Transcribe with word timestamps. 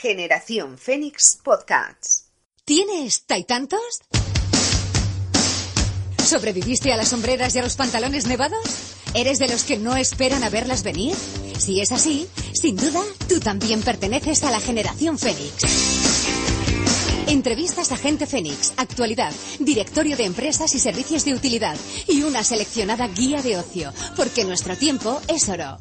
Generación 0.00 0.78
Fénix 0.78 1.38
Podcasts. 1.44 2.30
¿Tienes 2.64 3.26
tantos? 3.46 3.80
¿Sobreviviste 6.24 6.90
a 6.90 6.96
las 6.96 7.08
sombreras 7.08 7.54
y 7.54 7.58
a 7.58 7.62
los 7.62 7.76
pantalones 7.76 8.26
nevados? 8.26 8.64
¿Eres 9.12 9.38
de 9.38 9.48
los 9.48 9.64
que 9.64 9.76
no 9.76 9.96
esperan 9.96 10.42
a 10.42 10.48
verlas 10.48 10.84
venir? 10.84 11.14
Si 11.58 11.82
es 11.82 11.92
así, 11.92 12.26
sin 12.54 12.76
duda, 12.76 13.02
tú 13.28 13.40
también 13.40 13.82
perteneces 13.82 14.42
a 14.44 14.50
la 14.50 14.60
generación 14.60 15.18
Fénix. 15.18 15.66
Entrevistas 17.26 17.92
a 17.92 17.98
gente 17.98 18.26
Fénix, 18.26 18.72
actualidad, 18.78 19.34
directorio 19.58 20.16
de 20.16 20.24
empresas 20.24 20.74
y 20.74 20.78
servicios 20.78 21.26
de 21.26 21.34
utilidad 21.34 21.76
y 22.08 22.22
una 22.22 22.42
seleccionada 22.42 23.06
guía 23.06 23.42
de 23.42 23.58
ocio, 23.58 23.92
porque 24.16 24.46
nuestro 24.46 24.78
tiempo 24.78 25.20
es 25.28 25.46
oro. 25.50 25.76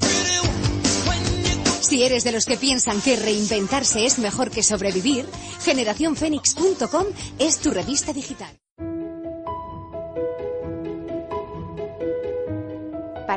Si 1.90 2.04
eres 2.04 2.24
de 2.24 2.32
los 2.32 2.46
que 2.46 2.56
piensan 2.56 3.02
que 3.02 3.16
reinventarse 3.16 4.06
es 4.06 4.20
mejor 4.20 4.52
que 4.52 4.62
sobrevivir, 4.62 5.26
generacionfenix.com 5.62 7.06
es 7.40 7.58
tu 7.58 7.72
revista 7.72 8.14
digital. 8.14 8.56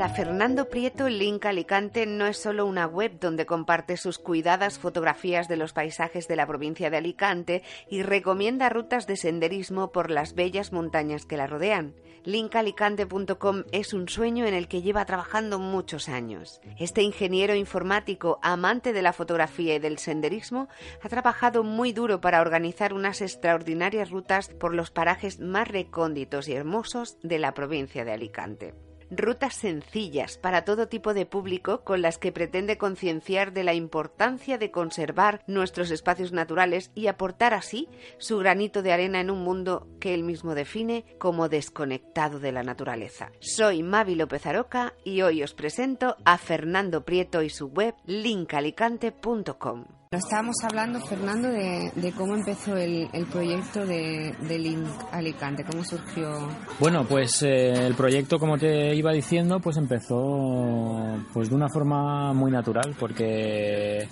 Para 0.02 0.14
Fernando 0.14 0.68
Prieto, 0.68 1.08
Link 1.08 1.46
Alicante 1.46 2.06
no 2.06 2.26
es 2.26 2.36
solo 2.36 2.66
una 2.66 2.88
web 2.88 3.20
donde 3.20 3.46
comparte 3.46 3.96
sus 3.96 4.18
cuidadas 4.18 4.80
fotografías 4.80 5.46
de 5.46 5.56
los 5.56 5.72
paisajes 5.72 6.26
de 6.26 6.34
la 6.34 6.44
provincia 6.44 6.90
de 6.90 6.96
Alicante 6.96 7.62
y 7.88 8.02
recomienda 8.02 8.68
rutas 8.68 9.06
de 9.06 9.16
senderismo 9.16 9.92
por 9.92 10.10
las 10.10 10.34
bellas 10.34 10.72
montañas 10.72 11.24
que 11.24 11.36
la 11.36 11.46
rodean. 11.46 11.94
Linkalicante.com 12.24 13.62
es 13.70 13.94
un 13.94 14.08
sueño 14.08 14.44
en 14.44 14.54
el 14.54 14.66
que 14.66 14.82
lleva 14.82 15.04
trabajando 15.04 15.60
muchos 15.60 16.08
años. 16.08 16.60
Este 16.80 17.02
ingeniero 17.02 17.54
informático, 17.54 18.40
amante 18.42 18.92
de 18.92 19.02
la 19.02 19.12
fotografía 19.12 19.76
y 19.76 19.78
del 19.78 19.98
senderismo, 19.98 20.66
ha 21.00 21.08
trabajado 21.08 21.62
muy 21.62 21.92
duro 21.92 22.20
para 22.20 22.40
organizar 22.40 22.92
unas 22.92 23.20
extraordinarias 23.20 24.10
rutas 24.10 24.48
por 24.48 24.74
los 24.74 24.90
parajes 24.90 25.38
más 25.38 25.68
recónditos 25.68 26.48
y 26.48 26.54
hermosos 26.54 27.18
de 27.22 27.38
la 27.38 27.54
provincia 27.54 28.04
de 28.04 28.10
Alicante 28.10 28.74
rutas 29.12 29.54
sencillas 29.54 30.38
para 30.38 30.64
todo 30.64 30.88
tipo 30.88 31.14
de 31.14 31.26
público 31.26 31.84
con 31.84 32.02
las 32.02 32.18
que 32.18 32.32
pretende 32.32 32.78
concienciar 32.78 33.52
de 33.52 33.64
la 33.64 33.74
importancia 33.74 34.58
de 34.58 34.70
conservar 34.70 35.42
nuestros 35.46 35.90
espacios 35.90 36.32
naturales 36.32 36.90
y 36.94 37.06
aportar 37.06 37.54
así 37.54 37.88
su 38.18 38.38
granito 38.38 38.82
de 38.82 38.92
arena 38.92 39.20
en 39.20 39.30
un 39.30 39.42
mundo 39.44 39.86
que 40.00 40.14
él 40.14 40.24
mismo 40.24 40.54
define 40.54 41.04
como 41.18 41.48
desconectado 41.48 42.40
de 42.40 42.52
la 42.52 42.62
naturaleza. 42.62 43.30
Soy 43.40 43.82
Mavi 43.82 44.14
López 44.14 44.46
Aroca 44.46 44.94
y 45.04 45.22
hoy 45.22 45.42
os 45.42 45.54
presento 45.54 46.16
a 46.24 46.38
Fernando 46.38 47.04
Prieto 47.04 47.42
y 47.42 47.50
su 47.50 47.66
web 47.68 47.94
linkalicante.com. 48.06 49.84
Estábamos 50.12 50.56
hablando, 50.62 51.00
Fernando, 51.00 51.48
de, 51.48 52.12
cómo 52.14 52.34
empezó 52.34 52.76
el, 52.76 53.08
proyecto 53.32 53.86
de, 53.86 54.58
Link 54.58 54.86
Alicante, 55.10 55.64
cómo 55.64 55.82
surgió. 55.82 56.50
Bueno, 56.78 57.06
pues 57.08 57.42
eh, 57.42 57.86
el 57.86 57.94
proyecto, 57.94 58.38
como 58.38 58.58
te 58.58 58.94
iba 59.02 59.12
diciendo, 59.12 59.60
pues 59.60 59.76
empezó 59.76 61.18
pues 61.32 61.50
de 61.50 61.54
una 61.54 61.68
forma 61.68 62.32
muy 62.32 62.50
natural, 62.50 62.94
porque 62.98 64.08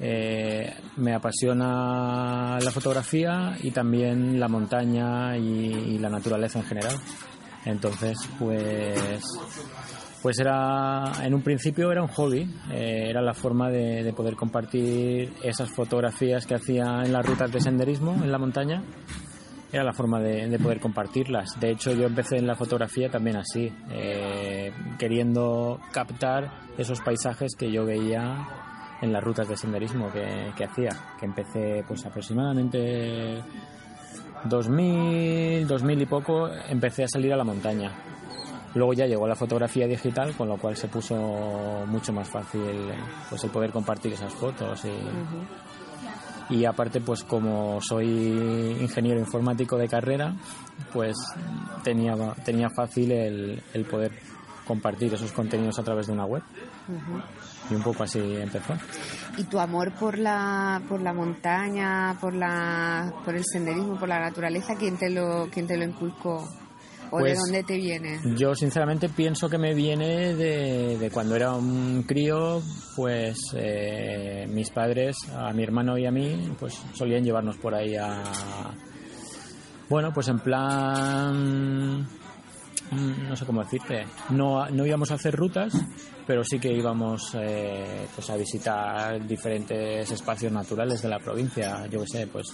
eh, 0.00 0.74
me 0.96 1.14
apasiona 1.14 2.58
la 2.60 2.70
fotografía 2.70 3.56
y 3.62 3.70
también 3.72 4.38
la 4.38 4.48
montaña 4.48 5.36
y 5.36 5.98
la 5.98 6.08
naturaleza 6.08 6.60
en 6.60 6.64
general. 6.66 6.94
Entonces, 7.64 8.16
pues 8.38 9.22
pues 10.26 10.40
era, 10.40 11.12
en 11.22 11.34
un 11.34 11.42
principio 11.42 11.92
era 11.92 12.02
un 12.02 12.08
hobby, 12.08 12.52
eh, 12.72 13.06
era 13.08 13.22
la 13.22 13.32
forma 13.32 13.70
de, 13.70 14.12
poder 14.12 14.34
compartir 14.34 15.32
esas 15.40 15.70
fotografías 15.70 16.46
que 16.46 16.56
hacía 16.56 17.02
en 17.04 17.12
las 17.12 17.24
rutas 17.24 17.52
de 17.52 17.60
senderismo 17.60 18.12
en 18.14 18.32
la 18.32 18.38
montaña, 18.38 18.82
era 19.72 19.84
la 19.84 19.92
forma 19.92 20.20
de, 20.20 20.58
poder 20.58 20.80
compartirlas. 20.80 21.58
De 21.60 21.70
hecho, 21.70 21.92
yo 21.92 22.06
empecé 22.06 22.36
en 22.36 22.46
la 22.46 22.54
fotografía 22.54 23.10
también 23.10 23.36
así, 23.36 23.72
eh, 23.90 24.72
queriendo 24.98 25.80
captar 25.92 26.50
esos 26.78 27.00
paisajes 27.00 27.54
que 27.56 27.70
yo 27.70 27.84
veía 27.84 28.46
en 29.02 29.12
las 29.12 29.22
rutas 29.22 29.48
de 29.48 29.56
senderismo 29.56 30.10
que, 30.10 30.64
hacía, 30.64 30.90
que 31.18 31.26
empecé 31.26 31.84
pues 31.86 32.04
aproximadamente 32.06 33.42
2000, 34.44 35.66
2000 35.66 36.02
y 36.02 36.06
poco, 36.06 36.48
empecé 36.68 37.04
a 37.04 37.08
salir 37.08 37.32
a 37.32 37.36
la 37.36 37.44
montaña 37.44 37.92
Luego 38.76 38.92
ya 38.92 39.06
llegó 39.06 39.26
la 39.26 39.34
fotografía 39.34 39.86
digital, 39.86 40.34
con 40.36 40.48
lo 40.48 40.58
cual 40.58 40.76
se 40.76 40.86
puso 40.88 41.16
mucho 41.86 42.12
más 42.12 42.28
fácil 42.28 42.92
pues 43.30 43.42
el 43.42 43.50
poder 43.50 43.70
compartir 43.70 44.12
esas 44.12 44.34
fotos 44.34 44.84
y, 44.84 44.90
y 46.48 46.64
aparte 46.64 47.00
pues 47.00 47.24
como 47.24 47.80
soy 47.80 48.06
ingeniero 48.80 49.18
informático 49.20 49.76
de 49.76 49.88
carrera, 49.88 50.34
pues 50.92 51.16
tenía, 51.82 52.14
tenía 52.44 52.68
fácil 52.70 53.12
el, 53.12 53.62
el 53.72 53.84
poder 53.84 54.12
compartir 54.66 55.14
esos 55.14 55.32
contenidos 55.32 55.78
a 55.78 55.82
través 55.82 56.06
de 56.06 56.12
una 56.12 56.26
web. 56.26 56.42
Y 57.70 57.74
un 57.74 57.82
poco 57.82 58.02
así 58.02 58.18
empezó. 58.36 58.74
¿Y 59.36 59.44
tu 59.44 59.58
amor 59.58 59.92
por 59.92 60.18
la, 60.18 60.82
por 60.88 61.00
la 61.00 61.12
montaña, 61.12 62.16
por, 62.20 62.34
la, 62.34 63.12
por 63.24 63.34
el 63.34 63.44
senderismo, 63.44 63.98
por 63.98 64.08
la 64.08 64.20
naturaleza, 64.20 64.74
quién 64.76 64.96
te 64.96 65.10
lo, 65.10 65.48
quién 65.50 65.66
te 65.66 65.76
lo 65.76 65.84
inculcó? 65.84 66.48
¿O 67.10 67.18
de 67.18 67.22
pues 67.22 67.38
dónde 67.38 67.62
te 67.62 67.76
viene? 67.76 68.20
Yo 68.36 68.54
sinceramente 68.54 69.08
pienso 69.08 69.48
que 69.48 69.58
me 69.58 69.74
viene 69.74 70.34
de, 70.34 71.10
cuando 71.12 71.36
era 71.36 71.52
un 71.52 72.02
crío, 72.02 72.62
pues 72.94 73.38
eh, 73.54 74.46
mis 74.48 74.70
padres, 74.70 75.16
a 75.34 75.52
mi 75.52 75.62
hermano 75.62 75.96
y 75.98 76.06
a 76.06 76.10
mí, 76.10 76.54
pues 76.58 76.74
solían 76.94 77.24
llevarnos 77.24 77.56
por 77.58 77.74
ahí 77.74 77.96
a... 77.96 78.22
Bueno, 79.88 80.12
pues 80.12 80.28
en 80.28 80.40
plan... 80.40 82.06
Mm, 82.90 83.28
no 83.28 83.36
sé 83.36 83.44
cómo 83.44 83.62
decirte. 83.62 84.06
No, 84.30 84.68
no 84.70 84.86
íbamos 84.86 85.10
a 85.10 85.14
hacer 85.14 85.34
rutas, 85.34 85.72
pero 86.26 86.44
sí 86.44 86.58
que 86.58 86.72
íbamos 86.72 87.34
eh, 87.34 88.06
pues 88.14 88.30
a 88.30 88.36
visitar 88.36 89.26
diferentes 89.26 90.10
espacios 90.10 90.52
naturales 90.52 91.02
de 91.02 91.08
la 91.08 91.18
provincia. 91.18 91.86
Yo 91.86 92.00
qué 92.00 92.06
sé, 92.06 92.26
pues 92.26 92.46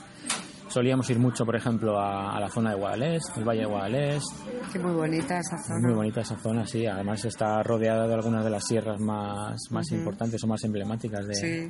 Solíamos 0.73 1.11
ir 1.11 1.19
mucho, 1.19 1.45
por 1.45 1.55
ejemplo, 1.55 2.01
a, 2.01 2.41
la 2.41 2.49
zona 2.49 2.71
de 2.71 2.77
Guadalest, 2.77 3.37
el 3.37 3.45
Valle 3.45 3.61
de 3.61 3.67
Guadalest. 3.67 4.27
Qué 4.73 4.79
muy 4.79 4.95
bonita 4.95 5.39
esa 5.39 5.59
zona. 5.59 5.81
Muy 5.87 5.95
bonita 5.95 6.23
esa 6.23 6.37
zona, 6.39 6.67
sí. 6.67 6.87
Además 6.87 7.23
está 7.27 7.63
rodeada 7.63 8.09
de 8.09 8.15
algunas 8.15 8.43
de 8.43 8.51
las 8.51 8.65
sierras 8.65 8.99
más, 8.99 9.61
más 9.71 9.93
importantes 9.93 10.43
o 10.43 10.47
más 10.47 10.65
emblemáticas 10.65 11.27
de, 11.27 11.69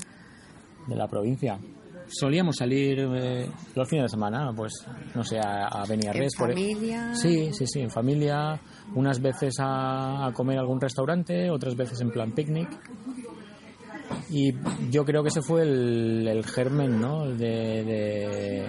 de 0.86 0.96
la 0.96 1.08
provincia. 1.08 1.58
Solíamos 2.06 2.56
salir 2.56 3.00
eh, 3.00 3.50
los 3.74 3.88
fines 3.88 4.04
de 4.04 4.08
semana, 4.08 4.52
pues, 4.54 4.72
no 5.16 5.24
sé, 5.24 5.38
a, 5.38 5.66
a 5.66 5.84
Beniarrés. 5.84 6.34
¿En 6.38 6.48
familia? 6.48 7.14
Sí, 7.14 7.52
sí, 7.52 7.66
sí, 7.66 7.80
en 7.80 7.91
familia. 7.91 8.60
Unas 8.94 9.20
veces 9.20 9.56
a, 9.58 10.30
comer 10.32 10.58
a 10.58 10.60
algún 10.60 10.80
restaurante, 10.80 11.50
otras 11.50 11.74
veces 11.74 12.00
en 12.02 12.10
plan 12.10 12.30
picnic. 12.30 12.68
Y 14.31 14.55
yo 14.91 15.05
creo 15.05 15.22
que 15.22 15.28
ese 15.28 15.43
fue 15.43 15.62
el, 15.62 16.44
germen 16.44 17.00
¿no? 17.00 17.27
de, 17.27 18.69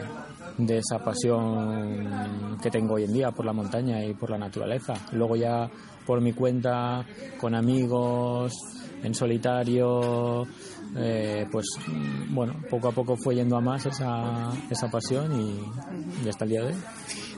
de, 0.57 0.77
esa 0.77 0.99
pasión 1.03 2.57
que 2.61 2.69
tengo 2.69 2.95
hoy 2.95 3.05
en 3.05 3.13
día 3.13 3.31
por 3.31 3.45
la 3.45 3.53
montaña 3.53 4.03
y 4.03 4.13
por 4.13 4.29
la 4.29 4.37
naturaleza. 4.37 4.93
Luego 5.11 5.35
ya 5.35 5.69
por 6.05 6.21
mi 6.21 6.33
cuenta, 6.33 7.05
con 7.39 7.55
amigos, 7.55 8.53
en 9.03 9.13
solitario, 9.13 10.47
eh, 10.95 11.45
pues 11.51 11.65
bueno, 12.29 12.55
poco 12.69 12.89
a 12.89 12.91
poco 12.91 13.17
fue 13.17 13.35
yendo 13.35 13.57
a 13.57 13.61
más 13.61 13.85
esa, 13.85 14.51
esa 14.69 14.89
pasión 14.89 15.31
y, 15.39 16.29
hasta 16.29 16.45
el 16.45 16.51
día 16.51 16.61
de 16.61 16.67
hoy. 16.67 16.75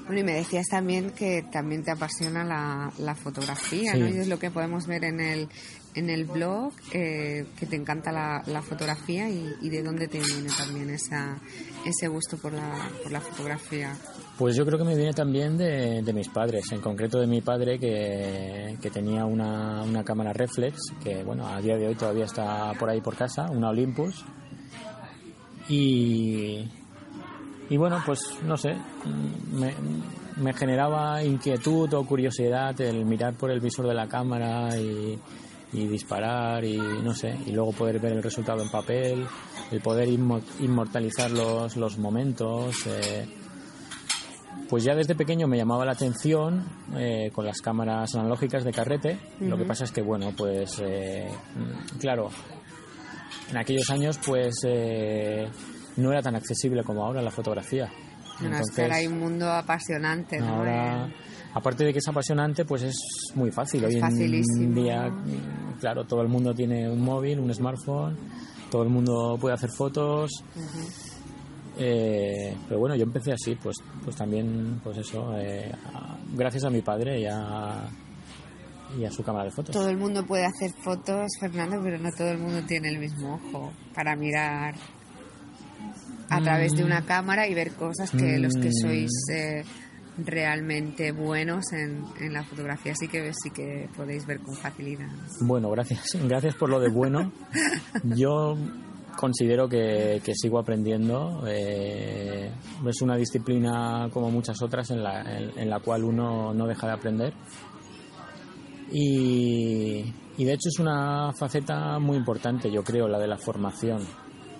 Bueno, 0.06 0.22
y 0.22 0.24
me 0.24 0.34
decías 0.34 0.68
también 0.70 1.12
que 1.12 1.44
también 1.52 1.84
te 1.84 1.92
apasiona 1.92 2.44
la, 2.44 2.92
la 3.00 3.16
fotografía, 3.16 3.96
¿no? 3.96 4.08
Y 4.08 4.18
es 4.18 4.28
lo 4.28 4.38
que 4.38 4.52
podemos 4.52 4.86
ver 4.86 5.03
en 5.03 5.20
el, 5.20 5.50
en 5.95 6.09
el 6.09 6.25
blog 6.25 6.73
eh, 6.91 7.45
que 7.57 7.66
te 7.66 7.78
encanta 7.78 8.11
la, 8.11 8.44
la 8.47 8.61
fotografía 8.61 9.29
y, 9.29 9.69
de 9.69 9.81
dónde 9.81 10.07
te 10.07 10.19
viene 10.19 10.50
también 10.57 10.89
esa, 10.89 11.37
ese 11.85 12.08
gusto 12.08 12.37
por 12.37 12.53
la, 12.53 12.90
por 13.02 13.11
la 13.11 13.22
fotografía. 13.22 13.96
Pues 14.37 14.55
yo 14.55 14.66
creo 14.66 14.78
que 14.78 14.84
me 14.84 14.96
viene 14.96 15.14
también 15.14 15.58
de, 15.58 16.03
mis 16.14 16.28
padres, 16.28 16.70
en 16.72 16.81
concreto 16.81 17.20
de 17.20 17.28
mi 17.28 17.41
padre 17.41 17.79
que, 17.79 18.78
que 18.81 18.90
tenía 18.90 19.25
una, 19.25 19.84
una, 19.84 20.03
cámara 20.03 20.34
reflex, 20.34 20.78
que 21.02 21.23
bueno, 21.23 21.47
a 21.47 21.61
día 21.61 21.78
de 21.78 21.87
hoy 21.87 21.96
todavía 21.96 22.25
está 22.25 22.73
por 22.78 22.90
ahí 22.90 22.99
por 22.99 23.16
casa, 23.16 23.49
una 23.49 23.70
Olympus. 23.70 24.25
Y, 25.70 26.70
y 27.70 27.78
bueno, 27.78 28.03
pues 28.05 28.20
no 28.43 28.58
sé, 28.58 28.75
me, 29.53 29.73
me 30.35 30.53
generaba 30.53 31.23
inquietud 31.23 31.93
o 31.93 32.05
curiosidad 32.05 32.79
el 32.81 33.05
mirar 33.05 33.35
por 33.35 33.52
el 33.52 33.61
visor 33.61 33.87
de 33.87 33.93
la 33.93 34.08
cámara 34.08 34.78
y 34.78 35.17
y 35.75 35.87
disparar 35.87 36.63
y 36.63 36.77
no 36.77 37.13
sé, 37.13 37.37
y 37.45 37.51
luego 37.51 37.73
poder 37.73 37.99
ver 37.99 38.13
el 38.13 38.23
resultado 38.23 38.61
en 38.61 38.69
papel, 38.69 39.25
el 39.72 39.81
poder 39.81 40.07
inmortalizar 40.07 41.31
los, 41.31 41.75
los 41.75 41.97
momentos. 41.97 42.87
Eh, 42.87 43.27
pues 44.69 44.83
ya 44.83 44.95
desde 44.95 45.16
pequeño 45.16 45.47
me 45.47 45.57
llamaba 45.57 45.85
la 45.85 45.91
atención 45.91 46.66
eh, 46.95 47.29
con 47.33 47.45
las 47.45 47.61
cámaras 47.61 48.16
analógicas 48.16 48.63
de 48.63 48.72
carrete. 48.72 49.19
Lo 49.41 49.57
que 49.57 49.66
pasa 49.66 49.83
es 49.83 49.91
que, 49.91 50.01
bueno, 50.01 50.33
pues 50.35 50.81
eh, 50.83 51.29
claro, 51.99 52.29
en 53.51 53.57
aquellos 53.57 53.89
años 53.89 54.19
pues 54.25 54.55
eh, 54.66 55.47
no 55.97 56.11
era 56.11 56.22
tan 56.22 56.35
accesible 56.35 56.83
como 56.83 57.05
ahora 57.05 57.22
la 57.22 57.31
fotografía. 57.31 57.91
Bueno, 58.39 58.57
es 58.57 58.72
que 58.75 58.81
ahora 58.81 58.95
hay 58.95 59.07
un 59.07 59.19
mundo 59.19 59.49
apasionante, 59.51 60.39
¿no? 60.39 60.55
Ahora, 60.55 61.09
aparte 61.55 61.84
de 61.85 61.91
que 61.93 61.99
es 61.99 62.07
apasionante, 62.07 62.63
pues 62.66 62.84
es 62.84 62.96
muy 63.34 63.49
fácil. 63.52 63.84
Es 63.85 63.96
Hoy 63.96 64.02
facilísimo. 64.02 64.61
en 64.63 64.75
día, 64.75 65.09
claro, 65.79 66.03
todo 66.05 66.22
el 66.22 66.28
mundo 66.28 66.53
tiene 66.53 66.87
un 66.87 67.02
móvil, 67.02 67.40
un 67.40 67.52
smartphone, 67.53 68.16
todo 68.69 68.84
el 68.84 68.90
mundo 68.90 69.37
puede 69.41 69.55
hacer 69.55 69.72
fotos. 69.72 70.29
Eh, 71.78 72.55
pero 72.67 72.79
bueno, 72.79 72.96
yo 72.96 73.03
empecé 73.03 73.34
así, 73.34 73.55
pues, 73.55 73.75
pues 74.03 74.16
también, 74.16 74.79
pues 74.84 74.97
eso, 74.97 75.35
eh, 75.37 75.72
gracias 76.34 76.63
a 76.63 76.69
mi 76.69 76.81
padre 76.81 77.19
y 77.19 77.25
a, 77.25 77.90
y 78.97 79.03
a 79.03 79.11
su 79.11 79.23
cámara 79.23 79.46
de 79.46 79.51
fotos. 79.51 79.73
Todo 79.73 79.90
el 79.90 79.97
mundo 79.97 80.25
puede 80.25 80.46
hacer 80.46 80.72
fotos, 80.84 81.25
Fernando, 81.40 81.79
pero 81.84 81.97
no 81.97 82.09
todo 82.13 82.29
el 82.29 82.37
mundo 82.37 82.61
tiene 82.66 82.90
el 82.90 82.99
mismo 82.99 83.35
ojo 83.35 83.73
para 83.93 84.16
mirar 84.16 84.75
a 86.29 86.41
través 86.41 86.72
de 86.73 86.84
una 86.84 87.05
cámara 87.05 87.47
y 87.47 87.53
ver 87.53 87.73
cosas 87.73 88.09
que 88.11 88.40
los 88.40 88.53
que 88.55 88.69
Mm. 88.69 88.81
sois 88.81 89.11
eh, 89.34 89.63
realmente 90.17 91.12
buenos 91.12 91.72
en, 91.73 92.03
en 92.20 92.34
la 92.34 92.44
fotografía 92.44 92.94
sí 92.96 93.08
que 93.08 93.32
sí 93.34 93.50
que 93.52 93.90
podéis 93.96 94.26
ver 94.26 94.40
con 94.40 94.56
facilidad. 94.56 95.09
Bueno, 95.41 95.70
gracias. 95.70 96.17
Gracias 96.28 96.56
por 96.56 96.70
lo 96.70 96.79
de 96.79 96.90
bueno. 96.90 97.32
Yo 98.03 98.56
considero 99.17 99.67
que, 99.67 100.22
que 100.23 100.34
sigo 100.35 100.59
aprendiendo. 100.59 101.44
eh, 101.47 102.52
es 102.85 103.02
una 103.02 103.16
disciplina 103.16 104.09
como 104.12 104.29
muchas 104.32 104.62
otras 104.62 104.91
en 104.91 105.03
la, 105.03 105.22
en, 105.22 105.58
en 105.58 105.70
la 105.70 105.79
cual 105.79 106.03
uno 106.03 106.53
no 106.53 106.68
deja 106.68 106.88
de 106.88 106.94
aprender. 106.94 107.34
Y, 108.91 110.14
y 110.38 110.46
de 110.46 110.53
hecho 110.53 110.70
es 110.70 110.79
una 110.79 111.34
faceta 111.34 111.97
muy 112.00 112.18
importante, 112.18 112.72
yo 112.72 112.84
creo, 112.84 113.08
la 113.08 113.20
de 113.20 113.28
la 113.28 113.38
formación. 113.38 114.03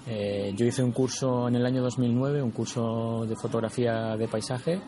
Eh, 0.08 0.54
yo 0.56 0.66
hice 0.66 0.84
un 0.84 0.92
curso 0.92 1.48
en 1.48 1.56
el 1.56 1.66
año 1.66 1.82
2009, 1.82 2.42
un 2.42 2.52
curso 2.52 3.26
de 3.28 3.36
fotografía 3.36 4.16
de 4.16 4.28
paisaje 4.28 4.80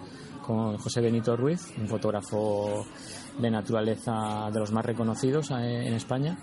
con 0.47 0.77
José 0.77 1.01
Benito 1.01 1.35
Ruiz, 1.35 1.61
un 1.77 1.87
fotógrafo 1.89 2.85
de 3.37 3.51
naturaleza 3.51 4.49
de 4.51 4.59
los 4.59 4.71
más 4.71 4.85
reconocidos 4.85 5.51
eh, 5.51 5.87
en 5.87 5.93
España. 5.93 6.37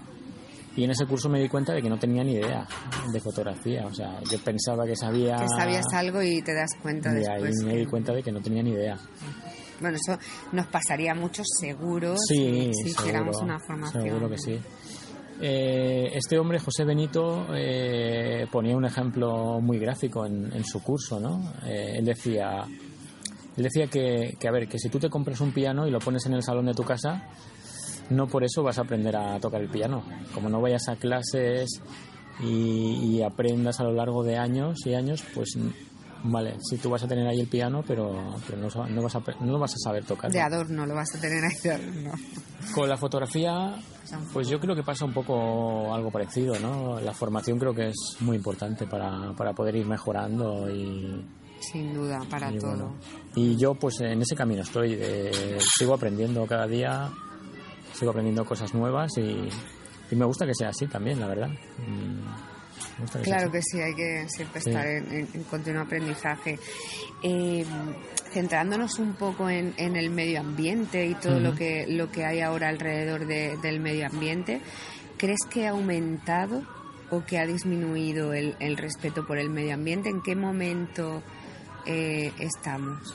Y 0.76 0.84
en 0.84 0.90
ese 0.90 1.06
curso 1.06 1.28
me 1.28 1.40
di 1.40 1.48
cuenta 1.48 1.72
de 1.72 1.80
que 1.80 1.88
no 1.88 1.96
tenía 1.98 2.22
ni 2.24 2.32
idea 2.32 2.66
de 3.12 3.20
fotografía. 3.20 3.86
O 3.86 3.94
sea, 3.94 4.20
yo 4.30 4.38
pensaba 4.44 4.84
que 4.84 4.96
sabía... 4.96 5.36
Que 5.36 5.46
sabías 5.56 5.86
algo 5.94 6.20
y 6.20 6.42
te 6.42 6.52
das 6.52 6.70
cuenta 6.82 7.10
Y 7.12 7.24
ahí 7.24 7.42
después. 7.44 7.54
me 7.64 7.72
que- 7.72 7.78
di 7.78 7.86
cuenta 7.86 8.12
de 8.12 8.22
que 8.22 8.32
no 8.32 8.40
tenía 8.42 8.62
ni 8.62 8.70
idea. 8.70 8.98
Bueno, 9.80 9.96
eso 9.96 10.18
nos 10.52 10.66
pasaría 10.66 11.12
a 11.12 11.14
muchos 11.14 11.46
seguros 11.60 12.18
Sí, 12.28 12.70
si 12.74 12.88
hiciéramos 12.90 13.36
seguro, 13.36 13.54
una 13.54 13.60
formación. 13.66 14.02
Seguro 14.02 14.28
que 14.28 14.38
sí. 14.38 14.58
Eh, 15.40 16.10
este 16.14 16.38
hombre, 16.38 16.58
José 16.60 16.84
Benito, 16.84 17.46
eh, 17.54 18.46
ponía 18.50 18.76
un 18.76 18.84
ejemplo 18.84 19.60
muy 19.60 19.78
gráfico 19.78 20.24
en, 20.26 20.52
en 20.52 20.64
su 20.64 20.80
curso, 20.82 21.18
¿no? 21.20 21.52
Eh, 21.66 21.96
él 21.98 22.04
decía, 22.04 22.64
él 23.56 23.62
decía 23.62 23.86
que, 23.86 24.36
que, 24.38 24.48
a 24.48 24.52
ver, 24.52 24.68
que 24.68 24.78
si 24.78 24.88
tú 24.88 24.98
te 24.98 25.10
compras 25.10 25.40
un 25.40 25.52
piano 25.52 25.86
y 25.86 25.90
lo 25.90 25.98
pones 25.98 26.26
en 26.26 26.34
el 26.34 26.42
salón 26.42 26.66
de 26.66 26.74
tu 26.74 26.84
casa, 26.84 27.28
no 28.10 28.26
por 28.26 28.44
eso 28.44 28.62
vas 28.62 28.78
a 28.78 28.82
aprender 28.82 29.16
a 29.16 29.38
tocar 29.40 29.60
el 29.60 29.68
piano. 29.68 30.04
Como 30.32 30.48
no 30.48 30.60
vayas 30.60 30.88
a 30.88 30.96
clases 30.96 31.80
y, 32.40 33.16
y 33.16 33.22
aprendas 33.22 33.80
a 33.80 33.84
lo 33.84 33.92
largo 33.92 34.22
de 34.24 34.36
años 34.36 34.86
y 34.86 34.94
años, 34.94 35.24
pues 35.34 35.56
vale, 36.24 36.56
sí 36.60 36.78
tú 36.78 36.90
vas 36.90 37.02
a 37.02 37.08
tener 37.08 37.26
ahí 37.26 37.40
el 37.40 37.46
piano, 37.46 37.84
pero, 37.86 38.34
pero 38.46 38.58
no, 38.58 38.68
no 38.88 39.02
vas 39.02 39.14
a, 39.14 39.20
no 39.40 39.52
lo 39.52 39.58
vas 39.58 39.74
a 39.74 39.78
saber 39.78 40.04
tocar. 40.04 40.30
De 40.32 40.40
adorno, 40.40 40.86
lo 40.86 40.94
vas 40.94 41.14
a 41.14 41.20
tener 41.20 41.44
ahí 41.44 41.56
de 41.62 41.72
adorno. 41.72 42.12
Con 42.74 42.88
la 42.88 42.96
fotografía, 42.96 43.76
pues 44.32 44.48
yo 44.48 44.58
creo 44.58 44.74
que 44.74 44.82
pasa 44.82 45.04
un 45.04 45.12
poco 45.12 45.94
algo 45.94 46.10
parecido, 46.10 46.58
¿no? 46.58 46.98
La 47.00 47.12
formación 47.12 47.58
creo 47.58 47.74
que 47.74 47.88
es 47.88 48.16
muy 48.20 48.36
importante 48.36 48.86
para, 48.86 49.32
para 49.36 49.52
poder 49.52 49.76
ir 49.76 49.86
mejorando 49.86 50.68
y, 50.70 51.24
Sin 51.72 51.94
duda, 51.94 52.20
para 52.30 52.50
y 52.52 52.58
todo. 52.58 52.70
bueno. 52.70 52.94
Y 53.36 53.56
yo 53.56 53.74
pues 53.74 54.00
en 54.00 54.20
ese 54.22 54.34
camino 54.36 54.62
estoy, 54.62 54.96
de- 54.96 55.58
sigo 55.78 55.94
aprendiendo 55.94 56.46
cada 56.46 56.66
día, 56.66 57.10
sigo 57.92 58.10
aprendiendo 58.10 58.44
cosas 58.44 58.72
nuevas 58.74 59.10
y, 59.18 59.48
y 60.10 60.16
me 60.16 60.24
gusta 60.24 60.46
que 60.46 60.54
sea 60.54 60.68
así 60.70 60.86
también, 60.86 61.20
la 61.20 61.28
verdad. 61.28 61.48
Mm, 61.48 63.06
que 63.12 63.20
Claro 63.22 63.50
que 63.50 63.60
sí, 63.62 63.80
hay 63.80 63.94
que 63.94 64.28
siempre 64.28 64.60
Sí. 64.60 64.70
estar 64.70 64.86
en, 64.86 65.12
en- 65.12 65.28
en 65.34 65.42
continuo 65.44 65.82
aprendizaje. 65.82 66.58
Eh, 67.22 67.64
centrándonos 68.32 68.98
un 68.98 69.14
poco 69.14 69.48
en, 69.48 69.74
en 69.76 69.96
el 69.96 70.10
medio 70.10 70.40
ambiente 70.40 71.06
y 71.06 71.14
todo 71.14 71.38
lo 71.40 71.54
que 71.54 71.86
lo 71.88 72.10
que 72.10 72.24
hay 72.24 72.40
ahora 72.40 72.68
alrededor 72.68 73.26
de- 73.26 73.56
del 73.58 73.80
medio 73.80 74.06
ambiente, 74.06 74.60
¿crees 75.16 75.38
que 75.48 75.66
ha 75.66 75.70
aumentado 75.70 76.62
o 77.10 77.24
que 77.24 77.38
ha 77.38 77.46
disminuido 77.46 78.32
el, 78.32 78.56
el 78.58 78.76
respeto 78.76 79.24
por 79.26 79.38
el 79.38 79.50
medio 79.50 79.74
ambiente? 79.74 80.08
¿En 80.08 80.20
qué 80.22 80.34
momento 80.34 81.22
eh, 81.86 82.32
estamos? 82.38 83.14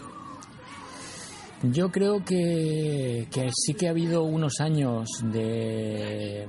Yo 1.63 1.91
creo 1.91 2.23
que, 2.23 3.27
sí 3.53 3.73
que 3.73 3.87
ha 3.87 3.91
habido 3.91 4.23
unos 4.23 4.61
años 4.61 5.09
de... 5.23 6.47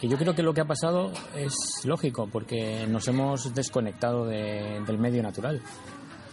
que 0.00 0.08
yo 0.08 0.16
creo 0.16 0.34
que 0.34 0.42
lo 0.42 0.54
que 0.54 0.62
ha 0.62 0.66
pasado 0.66 1.12
es 1.36 1.54
lógico, 1.84 2.26
porque 2.32 2.86
nos 2.88 3.06
hemos 3.08 3.54
desconectado 3.54 4.24
de- 4.24 4.80
del 4.86 4.98
medio 4.98 5.22
natural. 5.22 5.60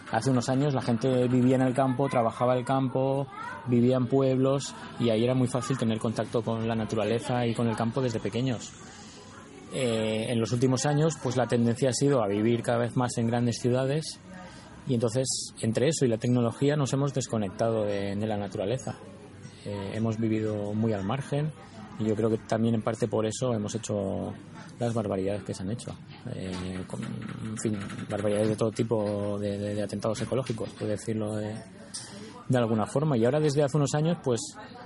Hace 0.10 0.30
unos 0.30 0.48
años 0.48 0.74
la 0.74 0.82
gente 0.82 1.28
vivía 1.28 1.58
en 1.58 1.64
el 1.64 1.74
campo, 1.74 2.08
trabajaba 2.08 2.56
el 2.56 2.64
campo, 2.64 3.28
vivía 3.68 3.98
en 3.98 4.08
pueblos 4.08 4.74
y 5.02 5.10
ahí 5.10 5.26
era 5.26 5.34
muy 5.34 5.50
fácil 5.50 5.78
tener 5.78 6.00
contacto 6.00 6.42
con 6.42 6.66
la 6.66 6.76
naturaleza 6.76 7.46
y 7.46 7.54
con 7.54 7.68
el 7.68 7.76
campo 7.76 8.02
desde 8.02 8.22
pequeños. 8.22 8.72
Eh, 9.74 10.28
en 10.30 10.40
los 10.40 10.54
últimos 10.54 10.86
años, 10.86 11.16
pues 11.22 11.36
la 11.36 11.46
tendencia 11.46 11.90
ha 11.90 11.94
sido 11.94 12.24
a 12.24 12.28
vivir 12.28 12.62
cada 12.64 12.78
vez 12.78 12.96
más 12.96 13.18
en 13.18 13.28
grandes 13.28 13.60
ciudades 13.60 14.22
y 14.88 14.94
entonces 14.94 15.54
entre 15.62 15.90
eso 15.90 16.06
y 16.06 16.08
la 16.08 16.18
tecnología 16.18 16.76
nos 16.76 16.94
hemos 16.94 17.14
desconectado 17.14 17.84
de, 17.84 18.16
la 18.16 18.38
naturaleza. 18.38 18.96
Eh, 19.66 19.92
hemos 19.96 20.18
vivido 20.18 20.74
muy 20.74 20.94
al 20.94 21.04
margen 21.04 21.52
y 22.00 22.06
yo 22.06 22.16
creo 22.16 22.30
que 22.30 22.38
también 22.38 22.76
en 22.76 22.82
parte 22.82 23.08
por 23.08 23.26
eso 23.26 23.54
hemos 23.54 23.76
hecho 23.76 24.34
las 24.80 24.94
barbaridades 24.94 25.44
que 25.44 25.54
se 25.54 25.64
han 25.64 25.72
hecho. 25.72 25.92
Eh, 26.34 26.86
en 27.44 27.58
fin, 27.58 27.78
barbaridades 28.10 28.50
de 28.50 28.56
todo 28.56 28.72
tipo 28.72 29.38
de, 29.40 29.82
atentados 29.82 30.22
ecológicos, 30.22 30.70
por 30.70 30.88
decirlo 30.88 31.36
de, 31.36 31.56
de 32.48 32.58
alguna 32.58 32.86
forma. 32.86 33.18
Y 33.18 33.26
ahora 33.26 33.40
desde 33.40 33.64
hace 33.64 33.78
unos 33.78 33.94
años, 33.94 34.18
pues 34.24 34.40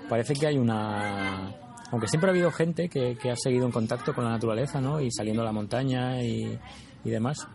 parece 0.10 0.34
que 0.34 0.48
hay 0.48 0.58
una... 0.58 1.54
Aunque 1.92 2.08
siempre 2.08 2.30
ha 2.30 2.32
habido 2.32 2.52
gente 2.52 2.88
que, 2.88 3.18
que 3.18 3.32
ha 3.32 3.36
seguido 3.36 3.66
en 3.66 3.72
contacto 3.72 4.16
con 4.16 4.24
la 4.24 4.32
naturaleza, 4.32 4.80
¿no? 4.80 5.02
Y 5.02 5.12
saliendo 5.12 5.42
a 5.42 5.46
la 5.46 5.52
montaña 5.52 6.24
y, 6.24 6.58
y 7.04 7.10
demás. 7.10 7.46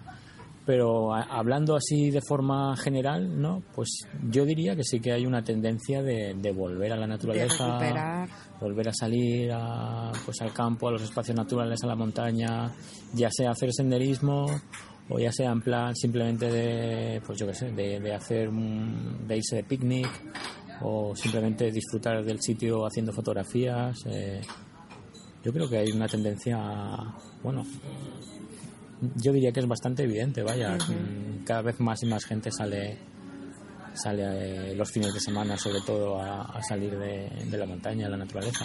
Pero 0.67 1.15
a- 1.15 1.23
hablando 1.23 1.77
así 1.77 2.11
de 2.11 2.21
forma 2.21 2.76
general, 2.76 3.40
¿no? 3.40 3.62
Pues 3.75 4.00
yo 4.31 4.45
diría 4.45 4.75
que 4.75 4.83
sí 4.83 4.99
que 5.00 5.12
hay 5.12 5.25
una 5.25 5.43
tendencia 5.43 6.02
de, 6.02 6.35
de 6.35 6.52
volver 6.52 6.93
a 6.93 6.97
la 6.97 7.07
naturaleza, 7.07 7.79
volver 8.61 8.88
a 8.88 8.93
salir 8.93 9.52
a, 9.52 10.11
pues 10.25 10.40
al 10.43 10.52
campo, 10.52 10.88
a 10.88 10.93
los 10.93 11.02
espacios 11.02 11.37
naturales, 11.37 11.79
a 11.85 11.87
la 11.87 11.95
montaña, 11.95 12.73
ya 13.14 13.31
sea 13.31 13.52
hacer 13.52 13.73
senderismo 13.73 14.47
o 15.09 15.19
ya 15.21 15.31
sea 15.31 15.52
en 15.52 15.61
plan 15.62 15.95
simplemente 15.95 16.50
de, 16.50 17.21
pues 17.25 17.38
yo 17.38 17.47
qué 17.47 17.55
sé, 17.55 17.71
de, 17.71 18.00
de 18.00 18.12
hacer 18.12 18.49
un, 18.49 19.25
de 19.29 19.37
irse 19.37 19.55
de 19.57 19.62
picnic 19.62 20.09
o 20.83 21.14
simplemente 21.14 21.71
disfrutar 21.71 22.25
del 22.25 22.40
sitio 22.40 22.85
haciendo 22.85 23.12
fotografías. 23.12 23.97
eh, 24.07 24.40
yo 25.45 25.52
creo 25.52 25.69
que 25.69 25.79
hay 25.79 25.93
una 25.93 26.09
tendencia, 26.09 26.59
bueno, 27.40 27.64
yo 29.17 29.33
diría 29.33 29.53
que 29.53 29.61
es 29.61 29.69
bastante 29.69 30.05
evidente, 30.05 30.43
vaya, 30.43 30.76
cada 31.45 31.62
vez 31.62 31.81
más 31.81 32.03
y 32.03 32.07
más 32.07 32.25
gente 32.25 32.50
sale 32.50 32.99
sale 33.95 34.73
eh, 34.73 34.75
los 34.75 34.91
fines 34.91 35.15
de 35.15 35.21
semana 35.21 35.57
sobre 35.57 35.81
todo 35.81 36.21
a, 36.21 36.43
a 36.43 36.62
salir 36.62 36.99
de, 36.99 37.31
de 37.50 37.59
la 37.59 37.67
montaña, 37.67 38.07
a 38.07 38.11
la 38.11 38.19
naturaleza. 38.19 38.65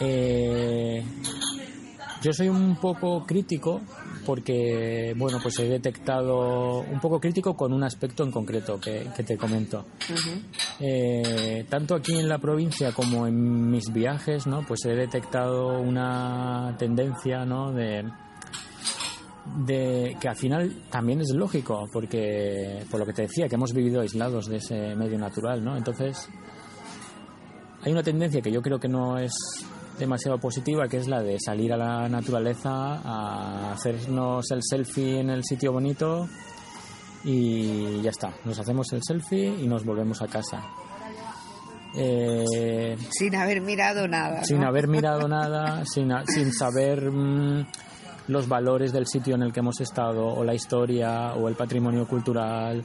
Eh, 0.00 1.02
yo 2.22 2.32
soy 2.32 2.48
un 2.48 2.76
poco 2.76 3.24
crítico 3.26 3.80
porque, 4.26 5.14
bueno, 5.16 5.38
pues 5.42 5.58
he 5.58 5.68
detectado 5.68 6.80
un 6.80 7.00
poco 7.00 7.20
crítico 7.20 7.56
con 7.56 7.72
un 7.72 7.82
aspecto 7.82 8.24
en 8.24 8.30
concreto 8.30 8.78
que, 8.78 9.08
que 9.16 9.22
te 9.22 9.36
comento. 9.36 9.86
Eh, 10.80 11.64
tanto 11.68 11.94
aquí 11.94 12.18
en 12.18 12.28
la 12.28 12.38
provincia 12.38 12.92
como 12.92 13.26
en 13.26 13.70
mis 13.70 13.92
viajes, 13.92 14.46
¿no? 14.46 14.66
Pues 14.66 14.84
he 14.84 14.94
detectado 14.94 15.80
una 15.80 16.76
tendencia, 16.78 17.44
¿no? 17.44 17.72
De, 17.72 18.04
de 19.56 20.16
que 20.20 20.28
al 20.28 20.36
final 20.36 20.82
también 20.90 21.20
es 21.20 21.32
lógico, 21.34 21.88
porque 21.92 22.84
por 22.90 23.00
lo 23.00 23.06
que 23.06 23.12
te 23.12 23.22
decía, 23.22 23.48
que 23.48 23.54
hemos 23.54 23.72
vivido 23.72 24.00
aislados 24.00 24.46
de 24.46 24.56
ese 24.56 24.94
medio 24.94 25.18
natural, 25.18 25.64
¿no? 25.64 25.76
Entonces, 25.76 26.28
hay 27.82 27.92
una 27.92 28.02
tendencia 28.02 28.40
que 28.40 28.50
yo 28.50 28.60
creo 28.62 28.78
que 28.78 28.88
no 28.88 29.18
es 29.18 29.32
demasiado 29.98 30.38
positiva, 30.38 30.88
que 30.88 30.98
es 30.98 31.08
la 31.08 31.22
de 31.22 31.38
salir 31.44 31.72
a 31.72 31.76
la 31.76 32.08
naturaleza, 32.08 33.00
a 33.04 33.72
hacernos 33.72 34.50
el 34.50 34.62
selfie 34.62 35.20
en 35.20 35.30
el 35.30 35.44
sitio 35.44 35.72
bonito 35.72 36.28
y 37.24 38.00
ya 38.02 38.10
está. 38.10 38.32
Nos 38.44 38.58
hacemos 38.58 38.92
el 38.92 39.02
selfie 39.02 39.48
y 39.60 39.66
nos 39.66 39.84
volvemos 39.84 40.22
a 40.22 40.28
casa. 40.28 40.62
Eh, 41.96 42.96
Sin 43.10 43.34
haber 43.34 43.60
mirado 43.60 44.06
nada. 44.06 44.44
sin 44.44 44.60
¿no? 44.60 44.68
haber 44.68 44.88
mirado 44.88 45.26
nada, 45.28 45.84
sin, 45.84 46.12
sin 46.26 46.52
saber 46.52 47.10
mm, 47.10 47.66
los 48.28 48.48
valores 48.48 48.92
del 48.92 49.06
sitio 49.06 49.34
en 49.34 49.42
el 49.42 49.52
que 49.52 49.60
hemos 49.60 49.80
estado, 49.80 50.26
o 50.26 50.44
la 50.44 50.54
historia, 50.54 51.34
o 51.34 51.48
el 51.48 51.54
patrimonio 51.54 52.06
cultural. 52.06 52.82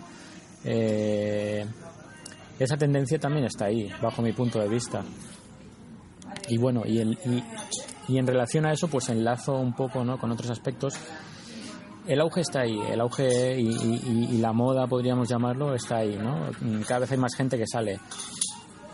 Eh, 0.63 1.65
esa 2.57 2.77
tendencia 2.77 3.19
también 3.19 3.45
está 3.45 3.65
ahí, 3.65 3.89
bajo 4.01 4.21
mi 4.21 4.31
punto 4.31 4.59
de 4.59 4.69
vista. 4.69 5.03
Y 6.50 6.57
bueno, 6.57 6.83
y, 6.85 7.00
y, 8.07 8.17
en 8.17 8.27
relación 8.27 8.65
a 8.65 8.73
eso, 8.73 8.88
pues 8.88 9.09
enlazo 9.09 9.53
un 9.57 9.73
poco 9.73 10.03
¿no? 10.03 10.17
con 10.17 10.31
otros 10.31 10.50
aspectos. 10.50 10.95
El 12.07 12.19
auge 12.19 12.41
está 12.41 12.62
ahí, 12.62 12.77
el 12.89 13.00
auge 13.00 13.59
y, 13.59 14.38
la 14.38 14.51
moda, 14.51 14.88
podríamos 14.88 15.29
llamarlo, 15.29 15.73
está 15.73 15.97
ahí, 15.97 16.17
¿no? 16.17 16.50
Cada 16.85 17.01
vez 17.01 17.12
hay 17.13 17.17
más 17.17 17.33
gente 17.33 17.57
que 17.57 17.65
sale. 17.65 18.00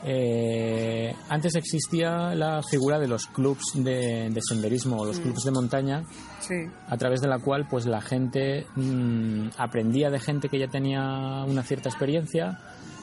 Eh, 0.04 1.14
antes 1.28 1.56
existía 1.56 2.34
la 2.34 2.62
figura 2.64 3.00
de 3.00 3.08
los 3.08 3.28
clubs 3.28 3.74
de, 3.76 4.32
senderismo, 4.48 5.06
los 5.06 5.20
clubs 5.20 5.44
de 5.44 5.52
montaña, 5.52 6.04
a 6.88 6.98
través 6.98 7.22
de 7.22 7.28
la 7.28 7.40
cual 7.40 7.68
pues 7.70 7.86
la 7.86 8.02
gente 8.02 8.66
mm, 8.76 9.50
aprendía 9.58 10.10
de 10.10 10.20
gente 10.20 10.48
que 10.48 10.60
ya 10.60 10.68
tenía 10.68 11.44
una 11.46 11.64
cierta 11.64 11.90
experiencia, 11.90 12.58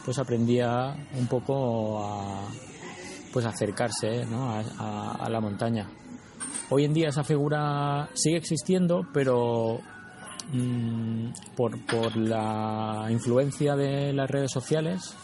pues 0.04 0.18
aprendía 0.18 0.96
un 1.18 1.26
poco 1.26 2.02
a 2.02 2.48
pues 3.32 3.44
acercarse 3.44 4.22
a, 4.78 5.28
la 5.28 5.40
montaña. 5.40 5.90
Hoy 6.70 6.84
en 6.86 6.94
día 6.94 7.08
esa 7.08 7.22
figura 7.22 8.08
sigue 8.14 8.38
existiendo, 8.38 9.06
pero 9.12 9.80
mm, 10.52 11.28
por, 11.54 11.78
por 11.84 12.16
la 12.16 13.06
influencia 13.10 13.76
de 13.76 14.14
las 14.14 14.30
redes 14.30 14.50
sociales, 14.50 15.14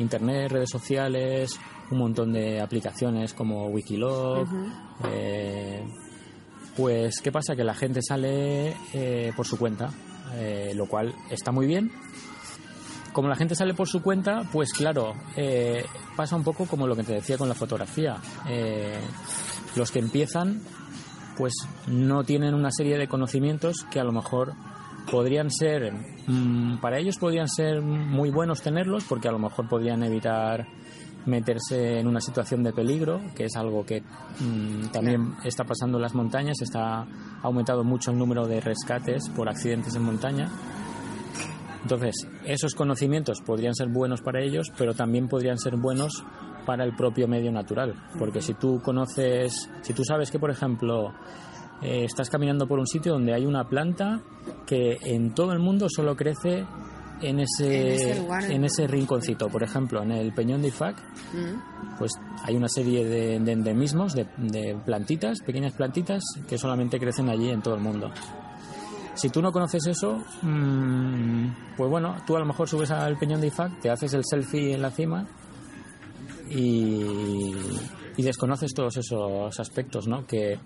internet, 0.00 0.50
redes 0.50 0.70
sociales, 0.70 1.58
un 1.90 1.98
montón 1.98 2.32
de 2.32 2.60
aplicaciones 2.60 3.34
como 3.34 3.68
Wikiloc, 3.68 4.48
eh, 5.04 5.84
pues 6.76 7.20
¿qué 7.20 7.32
pasa? 7.32 7.56
Que 7.56 7.64
la 7.64 7.74
gente 7.74 8.00
sale 8.02 8.74
eh, 8.92 9.32
por 9.36 9.46
su 9.46 9.58
cuenta, 9.58 9.90
eh, 10.34 10.72
lo 10.74 10.86
cual 10.86 11.14
está 11.30 11.52
muy 11.52 11.66
bien, 11.66 11.90
como 13.12 13.28
la 13.28 13.36
gente 13.36 13.54
sale 13.54 13.74
por 13.74 13.88
su 13.88 14.02
cuenta, 14.02 14.48
pues 14.52 14.72
claro, 14.72 15.14
eh, 15.36 15.84
pasa 16.16 16.36
un 16.36 16.44
poco 16.44 16.66
como 16.66 16.86
lo 16.86 16.94
que 16.94 17.02
te 17.02 17.14
decía 17.14 17.36
con 17.36 17.48
la 17.48 17.54
fotografía. 17.54 18.16
Los 19.76 19.90
que 19.90 19.98
empiezan, 19.98 20.62
pues 21.36 21.54
no 21.86 22.24
tienen 22.24 22.54
una 22.54 22.70
serie 22.70 22.98
de 22.98 23.08
conocimientos 23.08 23.84
que 23.90 24.00
a 24.00 24.04
lo 24.04 24.12
mejor 24.12 24.54
podrían 25.10 25.50
ser, 25.50 25.92
mm, 26.26 26.78
para 26.80 26.98
ellos 26.98 27.16
podrían 27.18 27.48
ser 27.48 27.80
muy 27.82 28.30
buenos 28.30 28.62
tenerlos, 28.62 29.04
porque 29.04 29.28
a 29.28 29.32
lo 29.32 29.38
mejor 29.38 29.68
podrían 29.68 30.02
evitar 30.02 30.66
meterse 31.26 32.00
en 32.00 32.06
una 32.06 32.20
situación 32.20 32.62
de 32.62 32.72
peligro, 32.72 33.20
que 33.36 33.44
es 33.44 33.54
algo 33.56 33.84
que 33.84 34.00
mm, 34.00 34.88
también 34.90 35.34
está 35.44 35.64
pasando 35.64 35.98
en 35.98 36.02
las 36.02 36.14
montañas, 36.14 36.60
está 36.62 37.06
aumentado 37.42 37.84
mucho 37.84 38.10
el 38.10 38.18
número 38.18 38.46
de 38.46 38.60
rescates 38.60 39.28
por 39.28 39.48
accidentes 39.48 39.94
en 39.94 40.02
montaña 40.02 40.48
entonces, 41.82 42.28
esos 42.44 42.74
conocimientos 42.74 43.40
podrían 43.40 43.74
ser 43.74 43.88
buenos 43.88 44.20
para 44.20 44.42
ellos, 44.42 44.70
pero 44.76 44.94
también 44.94 45.28
podrían 45.28 45.58
ser 45.58 45.76
buenos 45.76 46.24
para 46.66 46.84
el 46.84 46.94
propio 46.94 47.26
medio 47.26 47.50
natural. 47.50 47.94
Porque 48.18 48.42
si 48.42 48.54
tú 48.54 48.80
conoces, 48.82 49.70
si 49.82 49.94
tú 49.94 50.04
sabes 50.04 50.30
que, 50.30 50.38
por 50.38 50.50
ejemplo, 50.50 51.14
eh, 51.82 52.04
estás 52.04 52.28
caminando 52.30 52.66
por 52.66 52.78
un 52.78 52.86
sitio 52.86 53.12
donde 53.12 53.34
hay 53.34 53.46
una 53.46 53.68
planta 53.68 54.20
que 54.66 54.98
en 55.02 55.34
todo 55.34 55.52
el 55.52 55.58
mundo 55.58 55.86
solo 55.88 56.16
crece 56.16 56.64
en 57.22 57.40
ese, 57.40 58.16
en 58.48 58.64
ese, 58.64 58.86
rinconcito. 58.86 59.48
Por 59.48 59.62
ejemplo, 59.62 60.02
en 60.02 60.12
el 60.12 60.32
Peñón 60.32 60.62
de 60.62 60.68
Ifac, 60.68 60.96
mm. 61.34 61.98
pues 61.98 62.12
hay 62.44 62.56
una 62.56 62.68
serie 62.68 63.04
de, 63.04 63.36
endemismos, 63.36 64.14
de, 64.14 64.26
de, 64.38 64.76
plantitas, 64.84 65.40
pequeñas 65.40 65.72
plantitas, 65.74 66.22
que 66.48 66.56
solamente 66.56 66.98
crecen 66.98 67.28
allí 67.28 67.50
en 67.50 67.62
todo 67.62 67.74
el 67.74 67.80
mundo. 67.80 68.10
Si 69.14 69.28
tú 69.28 69.42
no 69.42 69.52
conoces 69.52 69.86
eso, 69.86 70.24
mm, 70.42 71.76
pues 71.76 71.90
bueno, 71.90 72.16
tú 72.26 72.36
a 72.36 72.40
lo 72.40 72.46
mejor 72.46 72.68
subes 72.68 72.90
al 72.90 73.18
peñón 73.18 73.40
de 73.40 73.48
IFAC, 73.48 73.80
te 73.80 73.90
haces 73.90 74.14
el 74.14 74.24
selfie 74.24 74.74
en 74.74 74.82
la 74.82 74.90
cima 74.90 75.26
y, 76.48 77.54
desconoces 78.16 78.74
todos 78.74 78.96
esos 78.98 79.58
aspectos, 79.58 80.06
¿no? 80.06 80.26
Que, 80.26 80.58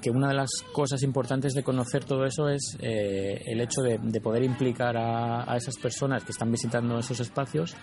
que, 0.00 0.10
una 0.10 0.28
de 0.28 0.34
las 0.34 0.50
cosas 0.72 1.02
importantes 1.02 1.52
de 1.52 1.62
conocer 1.62 2.04
todo 2.04 2.24
eso 2.24 2.48
es 2.48 2.76
eh, 2.80 3.42
el 3.46 3.60
hecho 3.60 3.82
de, 3.82 3.98
poder 4.20 4.42
implicar 4.42 4.96
a, 4.96 5.56
esas 5.56 5.76
personas 5.76 6.24
que 6.24 6.32
están 6.32 6.50
visitando 6.50 6.98
esos 6.98 7.20
espacios, 7.20 7.74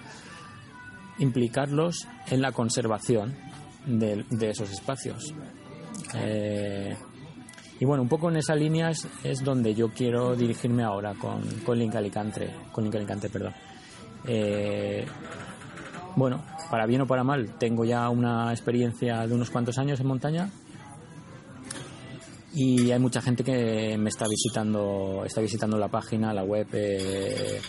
implicarlos 1.20 2.08
en 2.28 2.42
la 2.42 2.52
conservación 2.52 3.36
de, 3.86 4.26
esos 4.42 4.72
espacios. 4.72 5.34
Eh, 6.16 6.96
y 7.80 7.86
bueno, 7.86 8.04
un 8.04 8.10
poco 8.10 8.30
en 8.30 8.38
esa 8.38 8.56
línea 8.56 8.90
es, 8.90 9.44
donde 9.44 9.76
yo 9.76 9.90
quiero 9.90 10.36
dirigirme 10.36 10.84
ahora 10.84 11.14
con, 11.14 11.42
con 11.66 11.78
Link 11.78 11.96
Alicante, 11.96 12.50
con 12.72 12.86
Link 12.86 12.96
Alicante, 12.96 13.30
perdón. 13.30 13.54
Eh, 14.26 15.06
bueno, 16.16 16.44
para 16.72 16.86
bien 16.86 17.02
o 17.02 17.08
para 17.08 17.24
mal, 17.24 17.56
tengo 17.60 17.86
ya 17.86 18.10
una 18.10 18.52
experiencia 18.52 19.28
de 19.28 19.36
unos 19.36 19.50
cuantos 19.50 19.78
años 19.78 20.00
en 20.00 20.08
montaña 20.08 20.50
y 22.54 22.92
hay 22.92 23.00
mucha 23.00 23.22
gente 23.22 23.44
que 23.44 23.98
me 23.98 24.10
está 24.10 24.28
visitando, 24.28 25.24
está 25.26 25.42
visitando 25.42 25.78
la 25.78 25.88
página, 25.88 26.34
la 26.34 26.44
web, 26.44 26.68
eh, 26.74 27.60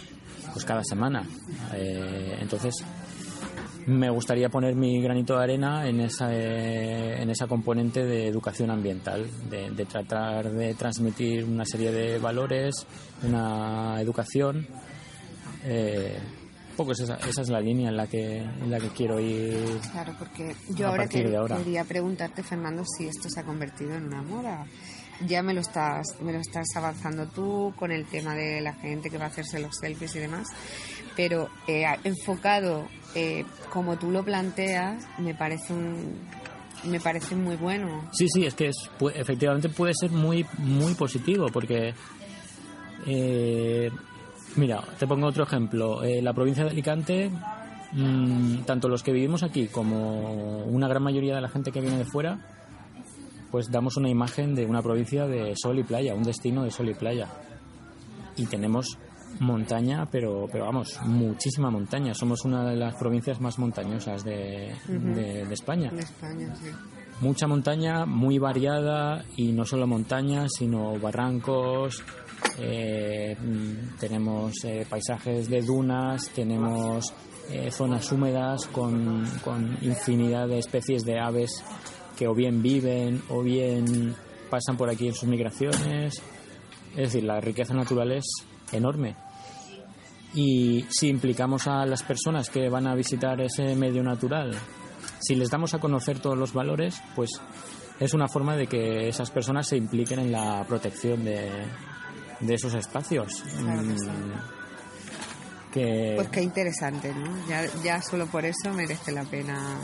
pues 0.52 0.64
cada 0.64 0.84
semana. 0.84 1.26
Eh, 1.74 2.36
entonces, 2.40 2.84
me 3.86 4.10
gustaría 4.10 4.50
poner 4.50 4.74
mi 4.74 5.00
granito 5.00 5.36
de 5.36 5.42
arena 5.42 5.88
en 5.88 6.00
esa, 6.00 6.28
eh, 6.32 7.22
en 7.22 7.30
esa 7.30 7.46
componente 7.46 8.04
de 8.04 8.26
educación 8.26 8.70
ambiental, 8.70 9.26
de, 9.48 9.86
tratar 9.86 10.50
de 10.52 10.74
transmitir 10.74 11.44
una 11.44 11.64
serie 11.64 11.90
de 11.90 12.18
valores, 12.18 12.86
una 13.22 14.00
educación. 14.00 14.66
Poco 16.76 16.92
esa, 16.92 17.16
esa, 17.16 17.42
es 17.42 17.48
la 17.48 17.60
línea 17.60 17.88
en 17.88 17.96
la 17.96 18.06
que 18.06 18.38
en 18.38 18.70
la 18.70 18.80
que 18.80 18.88
quiero 18.88 19.20
ir. 19.20 19.78
Claro, 19.92 20.14
porque 20.18 20.54
yo 20.70 20.88
ahora, 20.88 21.06
quería 21.06 21.84
preguntarte, 21.84 22.42
Fernando, 22.42 22.84
si 22.84 23.06
esto 23.06 23.28
se 23.28 23.40
ha 23.40 23.44
convertido 23.44 23.94
en 23.94 24.04
una 24.04 24.22
moda. 24.22 24.66
Ya 25.26 25.44
me 25.44 25.54
lo 25.54 25.60
estás 25.60 26.06
me 26.20 26.32
lo 26.32 26.40
estás 26.40 26.66
avanzando 26.74 27.28
tú 27.28 27.72
con 27.76 27.92
el 27.92 28.04
tema 28.06 28.34
de 28.34 28.60
la 28.60 28.74
gente 28.74 29.10
que 29.10 29.18
va 29.18 29.26
a 29.26 29.28
hacerse 29.28 29.60
los 29.60 29.76
selfies 29.76 30.16
y 30.16 30.18
demás, 30.18 30.48
pero 31.14 31.48
eh, 31.68 31.84
enfocado 32.02 32.88
eh, 33.14 33.44
como 33.70 33.96
tú 33.96 34.10
lo 34.10 34.24
planteas, 34.24 35.06
me 35.18 35.34
parece 35.34 35.72
un, 35.72 36.18
me 36.84 37.00
parece 37.00 37.34
muy 37.34 37.56
bueno. 37.56 38.08
Sí, 38.12 38.26
sí, 38.28 38.46
es 38.46 38.54
que 38.54 38.68
es, 38.68 38.90
efectivamente 39.14 39.68
puede 39.68 39.92
ser 39.94 40.10
muy, 40.10 40.46
muy 40.58 40.94
positivo 40.94 41.46
porque, 41.52 41.94
eh, 43.06 43.90
mira, 44.56 44.82
te 44.98 45.06
pongo 45.06 45.26
otro 45.26 45.44
ejemplo. 45.44 46.02
Eh, 46.02 46.22
la 46.22 46.32
provincia 46.32 46.64
de 46.64 46.70
Alicante, 46.70 47.30
mm, 47.92 48.64
tanto 48.64 48.88
los 48.88 49.02
que 49.02 49.12
vivimos 49.12 49.42
aquí 49.42 49.68
como 49.68 50.64
una 50.64 50.88
gran 50.88 51.02
mayoría 51.02 51.34
de 51.34 51.40
la 51.40 51.48
gente 51.48 51.72
que 51.72 51.80
viene 51.80 51.98
de 51.98 52.04
fuera, 52.04 52.38
pues 53.50 53.70
damos 53.70 53.96
una 53.96 54.08
imagen 54.08 54.54
de 54.54 54.66
una 54.66 54.82
provincia 54.82 55.26
de 55.26 55.54
sol 55.56 55.78
y 55.78 55.84
playa, 55.84 56.14
un 56.14 56.24
destino 56.24 56.64
de 56.64 56.70
sol 56.70 56.88
y 56.88 56.94
playa. 56.94 57.28
Y 58.36 58.46
tenemos 58.46 58.98
montaña, 59.40 60.06
pero, 60.10 60.48
pero 60.50 60.64
vamos, 60.64 60.98
muchísima 61.04 61.70
montaña. 61.70 62.14
Somos 62.14 62.44
una 62.44 62.68
de 62.68 62.76
las 62.76 62.94
provincias 62.94 63.40
más 63.40 63.58
montañosas 63.58 64.24
de, 64.24 64.74
de, 64.88 65.52
España. 65.52 65.92
Mucha 67.20 67.46
montaña, 67.46 68.06
muy 68.06 68.38
variada 68.38 69.24
y 69.36 69.52
no 69.52 69.64
solo 69.64 69.86
montañas, 69.86 70.50
sino 70.58 70.98
barrancos. 70.98 72.02
Eh, 72.58 73.36
tenemos 73.98 74.52
eh, 74.64 74.84
paisajes 74.88 75.48
de 75.48 75.62
dunas, 75.62 76.28
tenemos 76.30 77.12
eh, 77.50 77.70
zonas 77.70 78.10
húmedas 78.10 78.66
con, 78.66 79.26
con 79.44 79.78
infinidad 79.82 80.48
de 80.48 80.58
especies 80.58 81.04
de 81.04 81.18
aves 81.20 81.62
que 82.16 82.26
o 82.26 82.34
bien 82.34 82.62
viven 82.62 83.22
o 83.28 83.42
bien 83.42 84.14
pasan 84.50 84.76
por 84.76 84.90
aquí 84.90 85.06
en 85.06 85.14
sus 85.14 85.28
migraciones. 85.28 86.20
Es 86.90 87.12
decir, 87.12 87.24
la 87.24 87.40
riqueza 87.40 87.74
natural 87.74 88.12
es 88.12 88.24
enorme. 88.72 89.16
Y 90.34 90.84
si 90.90 91.08
implicamos 91.08 91.68
a 91.68 91.86
las 91.86 92.02
personas 92.02 92.50
que 92.50 92.68
van 92.68 92.86
a 92.88 92.94
visitar 92.94 93.40
ese 93.40 93.76
medio 93.76 94.02
natural, 94.02 94.52
si 95.24 95.34
les 95.34 95.50
damos 95.50 95.74
a 95.74 95.78
conocer 95.78 96.18
todos 96.18 96.36
los 96.36 96.52
valores, 96.52 97.00
pues 97.14 97.30
es 97.98 98.14
una 98.14 98.28
forma 98.28 98.56
de 98.56 98.66
que 98.66 99.08
esas 99.08 99.30
personas 99.30 99.66
se 99.66 99.76
impliquen 99.76 100.18
en 100.18 100.32
la 100.32 100.64
protección 100.68 101.24
de, 101.24 101.50
de 102.40 102.54
esos 102.54 102.74
espacios. 102.74 103.42
Mm, 103.60 103.94
que... 105.72 106.12
Pues 106.16 106.28
qué 106.28 106.42
interesante, 106.42 107.14
¿no? 107.14 107.48
Ya, 107.48 107.66
ya 107.82 108.02
solo 108.02 108.26
por 108.26 108.44
eso 108.44 108.72
merece 108.72 109.12
la 109.12 109.24
pena 109.24 109.78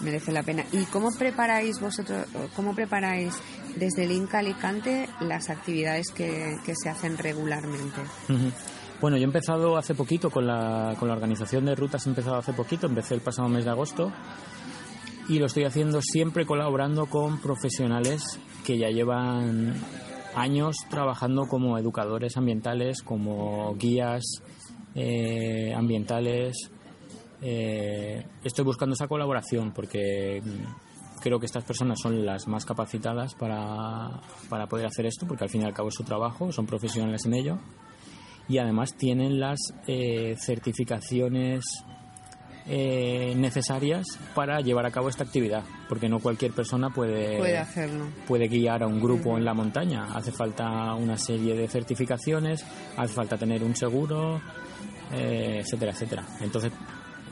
merece 0.00 0.32
la 0.32 0.42
pena. 0.42 0.64
¿Y 0.72 0.84
cómo 0.86 1.10
preparáis 1.12 1.80
vosotros, 1.80 2.26
cómo 2.56 2.74
preparáis 2.74 3.34
desde 3.76 4.04
el 4.04 4.12
Inca 4.12 4.40
Alicante 4.40 5.08
las 5.20 5.48
actividades 5.48 6.10
que, 6.10 6.56
que 6.64 6.74
se 6.74 6.88
hacen 6.88 7.16
regularmente? 7.16 8.00
Bueno, 9.02 9.16
yo 9.16 9.22
he 9.22 9.24
empezado 9.24 9.76
hace 9.76 9.96
poquito 9.96 10.30
con 10.30 10.46
la, 10.46 10.94
con 10.96 11.08
la 11.08 11.14
organización 11.14 11.64
de 11.64 11.74
rutas, 11.74 12.06
he 12.06 12.10
empezado 12.10 12.36
hace 12.36 12.52
poquito, 12.52 12.86
empecé 12.86 13.14
el 13.14 13.20
pasado 13.20 13.48
mes 13.48 13.64
de 13.64 13.72
agosto. 13.72 14.12
y 15.28 15.40
lo 15.40 15.46
estoy 15.46 15.64
haciendo 15.64 16.00
siempre 16.00 16.46
colaborando 16.46 17.06
con 17.06 17.40
profesionales 17.40 18.38
que 18.64 18.78
ya 18.78 18.90
llevan 18.90 19.74
años 20.36 20.76
trabajando 20.88 21.48
como 21.48 21.76
educadores 21.78 22.36
ambientales, 22.36 23.02
como 23.02 23.74
guías 23.74 24.22
eh, 24.94 25.74
ambientales. 25.74 26.70
Eh, 27.40 28.24
estoy 28.44 28.64
buscando 28.64 28.94
esa 28.94 29.08
colaboración 29.08 29.72
porque 29.72 30.40
creo 31.20 31.40
que 31.40 31.46
estas 31.46 31.64
personas 31.64 31.98
son 32.00 32.24
las 32.24 32.46
más 32.46 32.64
capacitadas 32.64 33.34
para, 33.34 34.20
para 34.48 34.68
poder 34.68 34.86
hacer 34.86 35.06
esto, 35.06 35.26
porque 35.26 35.42
al 35.42 35.50
fin 35.50 35.62
y 35.62 35.64
al 35.64 35.74
cabo 35.74 35.88
es 35.88 35.96
su 35.96 36.04
trabajo, 36.04 36.52
son 36.52 36.66
profesionales 36.66 37.26
en 37.26 37.34
ello 37.34 37.58
y 38.48 38.58
además 38.58 38.94
tienen 38.94 39.40
las 39.40 39.58
eh, 39.86 40.36
certificaciones 40.38 41.84
eh, 42.66 43.34
necesarias 43.36 44.06
para 44.34 44.60
llevar 44.60 44.86
a 44.86 44.90
cabo 44.92 45.08
esta 45.08 45.24
actividad, 45.24 45.64
porque 45.88 46.08
no 46.08 46.20
cualquier 46.20 46.52
persona 46.52 46.90
puede, 46.90 47.38
puede 47.38 47.58
hacerlo. 47.58 48.06
Puede 48.26 48.46
guiar 48.46 48.84
a 48.84 48.86
un 48.86 49.00
grupo 49.00 49.36
en 49.36 49.44
la 49.44 49.52
montaña. 49.52 50.14
Hace 50.14 50.30
falta 50.30 50.94
una 50.94 51.16
serie 51.16 51.56
de 51.56 51.66
certificaciones, 51.66 52.64
hace 52.96 53.14
falta 53.14 53.36
tener 53.36 53.64
un 53.64 53.74
seguro, 53.74 54.40
eh, 55.12 55.58
etcétera, 55.60 55.92
etcétera. 55.92 56.24
Entonces, 56.40 56.72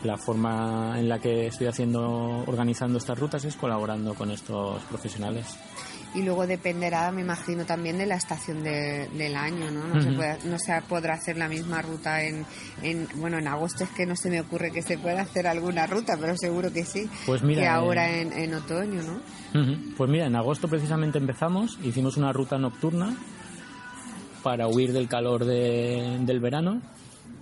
la 0.04 0.16
forma 0.16 0.98
en 0.98 1.08
la 1.08 1.18
que 1.18 1.46
estoy 1.46 1.66
haciendo, 1.66 2.44
organizando 2.46 2.98
estas 2.98 3.18
rutas 3.18 3.44
es 3.44 3.56
colaborando 3.56 4.14
con 4.14 4.30
estos 4.30 4.82
profesionales. 4.84 5.58
Y 6.12 6.22
luego 6.22 6.44
dependerá, 6.44 7.12
me 7.12 7.20
imagino, 7.20 7.64
también 7.64 7.96
de 7.98 8.06
la 8.06 8.16
estación 8.16 8.64
del 8.64 9.36
año, 9.36 9.70
¿no? 9.70 9.86
No, 9.86 10.02
se 10.02 10.10
puede, 10.10 10.38
no 10.44 10.58
se 10.58 10.82
podrá 10.88 11.14
hacer 11.14 11.36
la 11.36 11.48
misma 11.48 11.82
ruta 11.82 12.24
en, 12.24 12.44
en, 12.82 13.06
bueno, 13.16 13.38
en 13.38 13.46
agosto 13.46 13.84
es 13.84 13.90
que 13.90 14.06
no 14.06 14.16
se 14.16 14.28
me 14.28 14.40
ocurre 14.40 14.72
que 14.72 14.82
se 14.82 14.98
pueda 14.98 15.22
hacer 15.22 15.46
alguna 15.46 15.86
ruta, 15.86 16.16
pero 16.20 16.36
seguro 16.36 16.72
que 16.72 16.84
sí, 16.84 17.08
pues 17.26 17.44
mira, 17.44 17.60
que 17.62 17.68
ahora 17.68 18.10
en, 18.10 18.32
en, 18.32 18.54
otoño, 18.54 19.02
¿no? 19.02 19.20
Pues 19.96 20.10
mira, 20.10 20.26
en 20.26 20.34
agosto 20.34 20.66
precisamente 20.66 21.18
empezamos, 21.18 21.78
hicimos 21.84 22.16
una 22.16 22.32
ruta 22.32 22.58
nocturna 22.58 23.16
para 24.42 24.66
huir 24.66 24.92
del 24.92 25.06
calor 25.06 25.44
de, 25.44 26.18
del 26.22 26.40
verano 26.40 26.82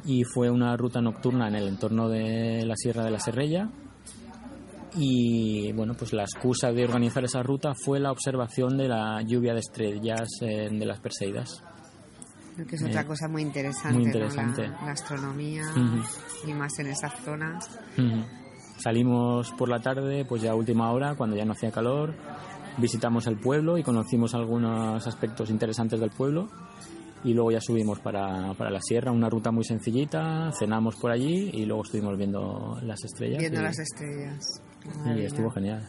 y 0.05 0.25
fue 0.25 0.51
una 0.51 0.77
ruta 0.77 1.01
nocturna 1.01 1.49
en 1.49 1.55
el 1.55 1.69
entorno 1.69 2.09
de 2.09 2.65
la 2.65 2.77
Sierra 2.77 3.05
de 3.05 3.11
la 3.11 3.21
Serrella 3.21 3.69
y 4.97 5.73
bueno, 5.73 5.95
pues 5.95 6.13
la 6.13 6.23
excusa 6.23 6.73
de 6.73 6.85
organizar 6.85 7.25
esa 7.25 7.43
ruta 7.43 7.75
fue 7.75 8.01
la 8.01 8.11
observación 8.11 8.77
de 8.77 8.89
la 8.89 9.23
lluvia 9.23 9.53
de 9.53 9.61
estrellas 9.61 10.29
de 10.41 10.87
las 10.87 11.01
Perseidas. 11.01 11.63
Que 12.57 12.75
es 12.75 12.83
otra 12.83 13.03
eh, 13.03 13.07
cosa 13.07 13.29
muy 13.29 13.43
interesante, 13.43 13.97
muy 13.97 14.07
interesante. 14.07 14.67
La, 14.67 14.91
astronomía 14.91 15.63
y 16.45 16.53
más 16.55 16.77
en 16.81 16.89
esas 16.89 17.13
zonas. 17.21 17.71
Salimos 18.79 19.53
por 19.53 19.69
la 19.69 19.81
tarde, 19.81 20.25
pues 20.25 20.43
ya 20.43 20.53
a 20.53 20.55
última 20.57 20.91
hora, 20.91 21.15
cuando 21.15 21.37
ya 21.37 21.45
no 21.45 21.53
hacía 21.53 21.71
calor, 21.71 22.15
visitamos 22.79 23.29
el 23.29 23.39
pueblo 23.39 23.79
y 23.79 23.85
conocimos 23.85 24.35
algunos 24.35 25.07
aspectos 25.07 25.51
interesantes 25.51 26.01
del 26.01 26.11
pueblo 26.11 26.49
y 27.25 27.35
luego 27.35 27.51
ya 27.51 27.61
subimos 27.61 27.99
para, 28.01 28.55
para, 28.55 28.71
la 28.71 28.81
sierra, 28.81 29.11
una 29.11 29.29
ruta 29.29 29.51
muy 29.51 29.65
sencillita, 29.65 30.51
cenamos 30.59 30.97
por 30.97 31.11
allí 31.11 31.51
y 31.53 31.65
luego 31.65 31.83
estuvimos 31.83 32.17
viendo 32.17 32.79
las 32.83 33.03
estrellas. 33.05 33.39
Viendo 33.41 33.63
las 33.63 33.79
estrellas. 33.79 34.63
y 35.17 35.23
estuvo 35.23 35.51
genial. 35.51 35.83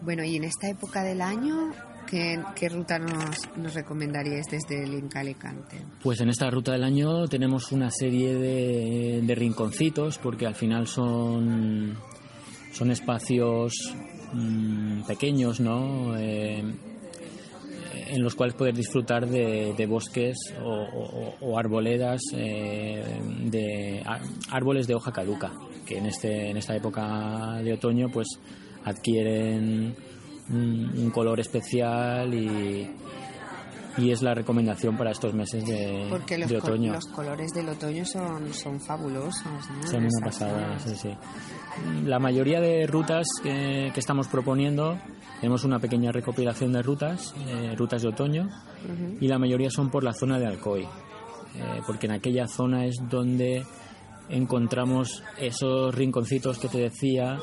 Bueno, 0.00 0.24
y 0.24 0.36
en 0.36 0.44
esta 0.44 0.68
época 0.68 1.02
del 1.02 1.20
año, 1.20 1.70
¿qué, 2.06 2.42
qué 2.54 2.68
ruta 2.68 2.98
nos, 2.98 3.36
nos, 3.56 3.74
recomendaríais 3.74 4.46
desde 4.50 4.82
el 4.82 4.94
Inca 4.94 5.20
Alicante? 5.20 5.78
Pues 6.02 6.20
en 6.20 6.28
esta 6.28 6.50
ruta 6.50 6.72
del 6.72 6.84
año 6.84 7.26
tenemos 7.28 7.72
una 7.72 7.90
serie 7.90 8.34
de, 8.34 9.22
de 9.22 9.34
rinconcitos, 9.34 10.18
porque 10.18 10.46
al 10.46 10.54
final 10.54 10.86
son, 10.86 11.96
son 12.72 12.90
espacios 12.90 13.72
mmm, 14.32 15.02
pequeños, 15.02 15.60
¿no? 15.60 16.16
Eh, 16.18 16.62
en 18.14 18.22
los 18.22 18.36
cuales 18.36 18.54
poder 18.54 18.74
disfrutar 18.74 19.26
de, 19.28 19.86
bosques 19.86 20.36
o, 20.62 21.58
arboledas 21.58 22.20
eh, 22.32 23.02
de 23.50 24.02
árboles 24.50 24.86
de 24.86 24.94
hoja 24.94 25.12
caduca 25.12 25.52
que 25.84 25.98
en 25.98 26.06
este 26.06 26.50
en 26.50 26.56
esta 26.56 26.76
época 26.76 27.60
de 27.62 27.72
otoño 27.72 28.08
pues 28.12 28.28
adquieren 28.84 29.96
un, 30.48 31.10
color 31.12 31.40
especial 31.40 32.32
y, 32.32 32.88
y 33.96 34.10
es 34.10 34.22
la 34.22 34.34
recomendación 34.34 34.96
para 34.96 35.10
estos 35.10 35.34
meses 35.34 35.64
de, 35.64 36.06
Porque 36.10 36.38
los 36.38 36.48
de 36.48 36.58
otoño. 36.58 36.92
los 36.92 37.06
colores 37.06 37.52
del 37.52 37.68
otoño 37.68 38.04
son, 38.04 38.52
son 38.52 38.80
fabulosos. 38.80 39.44
¿no? 39.44 39.86
Son 39.86 40.02
una 40.04 40.24
pasada, 40.24 40.78
sí, 40.78 40.94
sí. 40.96 41.16
La 42.04 42.18
mayoría 42.18 42.60
de 42.60 42.86
rutas 42.86 43.26
que, 43.42 43.90
que 43.92 44.00
estamos 44.00 44.28
proponiendo 44.28 44.98
tenemos 45.40 45.64
una 45.64 45.78
pequeña 45.78 46.10
recopilación 46.10 46.72
de 46.72 46.82
rutas, 46.82 47.34
eh, 47.46 47.74
rutas 47.76 48.02
de 48.02 48.08
otoño, 48.08 48.48
y 49.20 49.28
la 49.28 49.38
mayoría 49.38 49.70
son 49.70 49.90
por 49.90 50.02
la 50.02 50.12
zona 50.12 50.38
de 50.38 50.46
Alcoy, 50.46 50.82
eh, 50.82 50.88
porque 51.86 52.06
en 52.06 52.12
aquella 52.12 52.46
zona 52.46 52.86
es 52.86 52.96
donde 53.10 53.64
encontramos 54.30 55.22
esos 55.38 55.94
rinconcitos 55.94 56.58
que 56.58 56.68
te 56.68 56.78
decía 56.78 57.38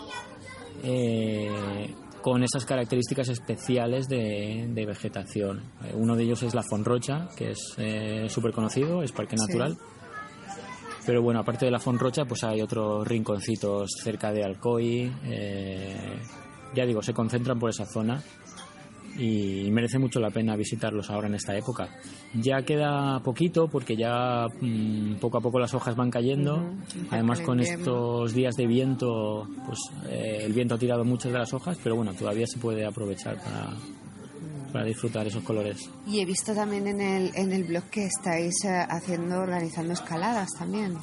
eh, 0.84 1.94
con 2.22 2.44
esas 2.44 2.66
características 2.66 3.30
especiales 3.30 4.08
de, 4.08 4.72
vegetación. 4.88 5.62
uno 5.94 6.16
de 6.16 6.24
ellos 6.24 6.44
es 6.44 6.54
la 6.54 6.64
Fonrocha, 6.64 7.30
que 7.36 7.52
es 7.52 7.76
súper 8.32 8.52
conocido, 8.52 9.04
es 9.04 9.12
parque 9.12 9.36
natural. 9.36 9.78
Pero 11.06 11.22
bueno, 11.24 11.40
aparte 11.40 11.66
de 11.66 11.72
la 11.72 11.80
Fonrocha, 11.80 12.26
pues 12.26 12.44
hay 12.44 12.62
otros 12.62 13.08
rinconcitos 13.08 13.90
cerca 14.04 14.32
de 14.32 14.44
Alcoy, 14.44 15.12
ya 16.76 16.86
digo, 16.86 17.02
se 17.02 17.14
concentran 17.14 17.60
por 17.60 17.70
esa 17.70 17.86
zona 17.86 18.24
y 19.18 19.70
merece 19.72 20.00
mucho 20.00 20.20
la 20.20 20.30
pena 20.30 20.56
visitarlos 20.56 21.10
ahora 21.10 21.28
en 21.28 21.36
esta 21.36 21.56
época. 21.56 21.90
Ya 22.34 22.62
queda 22.64 23.20
poquito 23.20 23.68
porque 23.68 23.96
ya 23.96 24.48
mm, 24.62 25.16
poco 25.16 25.38
a 25.38 25.42
poco 25.42 25.60
las 25.60 25.74
hojas 25.74 25.96
van 25.96 26.10
cayendo. 26.10 26.64
Además 27.10 27.42
con 27.42 27.60
estos 27.60 28.34
días 28.34 28.56
de 28.56 28.68
viento, 28.68 29.48
pues 29.66 29.80
eh, 30.10 30.40
el 30.44 30.54
viento 30.54 30.76
ha 30.76 30.80
tirado 30.80 31.04
muchas 31.04 31.32
de 31.32 31.40
las 31.40 31.54
hojas, 31.54 31.78
pero 31.84 31.96
bueno, 31.96 32.14
todavía 32.14 32.46
se 32.48 32.60
puede 32.60 32.86
aprovechar 32.86 33.38
para, 33.42 33.74
para 34.72 34.86
disfrutar 34.86 35.28
esos 35.28 35.44
colores. 35.44 35.90
Y 36.08 36.22
he 36.22 36.26
visto 36.26 36.54
también 36.54 36.88
en 36.88 37.02
el, 37.02 37.32
en 37.36 37.52
el 37.52 37.64
blog 37.66 37.84
que 37.86 38.06
estáis 38.06 38.54
eh, 38.66 38.86
haciendo, 38.90 39.40
organizando 39.40 39.94
escaladas 39.94 40.50
también. 40.58 40.98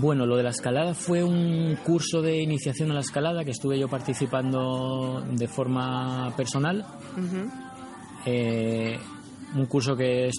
Bueno, 0.00 0.26
lo 0.26 0.36
de 0.36 0.44
la 0.44 0.50
escalada 0.50 0.94
fue 0.94 1.24
un 1.24 1.76
curso 1.84 2.22
de 2.22 2.40
iniciación 2.40 2.92
a 2.92 2.94
la 2.94 3.00
escalada 3.00 3.44
que 3.44 3.50
estuve 3.50 3.80
yo 3.80 3.88
participando 3.88 5.24
de 5.32 5.48
forma 5.48 6.32
personal. 6.36 6.86
Eh, 8.24 8.96
un 9.56 9.66
curso 9.66 9.96
que 9.96 10.30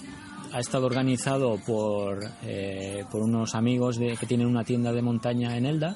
ha 0.54 0.58
estado 0.58 0.86
organizado 0.86 1.58
por, 1.66 2.24
eh, 2.42 3.04
por 3.10 3.20
unos 3.20 3.54
amigos 3.54 3.98
de, 3.98 4.16
que 4.16 4.24
tienen 4.24 4.46
una 4.46 4.64
tienda 4.64 4.94
de 4.94 5.02
montaña 5.02 5.54
en 5.58 5.66
Elda, 5.66 5.94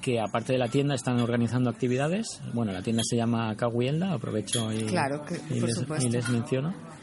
que 0.00 0.18
aparte 0.18 0.54
de 0.54 0.58
la 0.58 0.68
tienda 0.68 0.94
están 0.94 1.20
organizando 1.20 1.68
actividades. 1.68 2.40
Bueno, 2.54 2.72
la 2.72 2.80
tienda 2.80 3.02
se 3.04 3.16
llama 3.16 3.54
Elda, 3.82 4.14
aprovecho 4.14 4.72
y, 4.72 4.86
y 6.00 6.08
les 6.08 6.28
menciono 6.30 6.95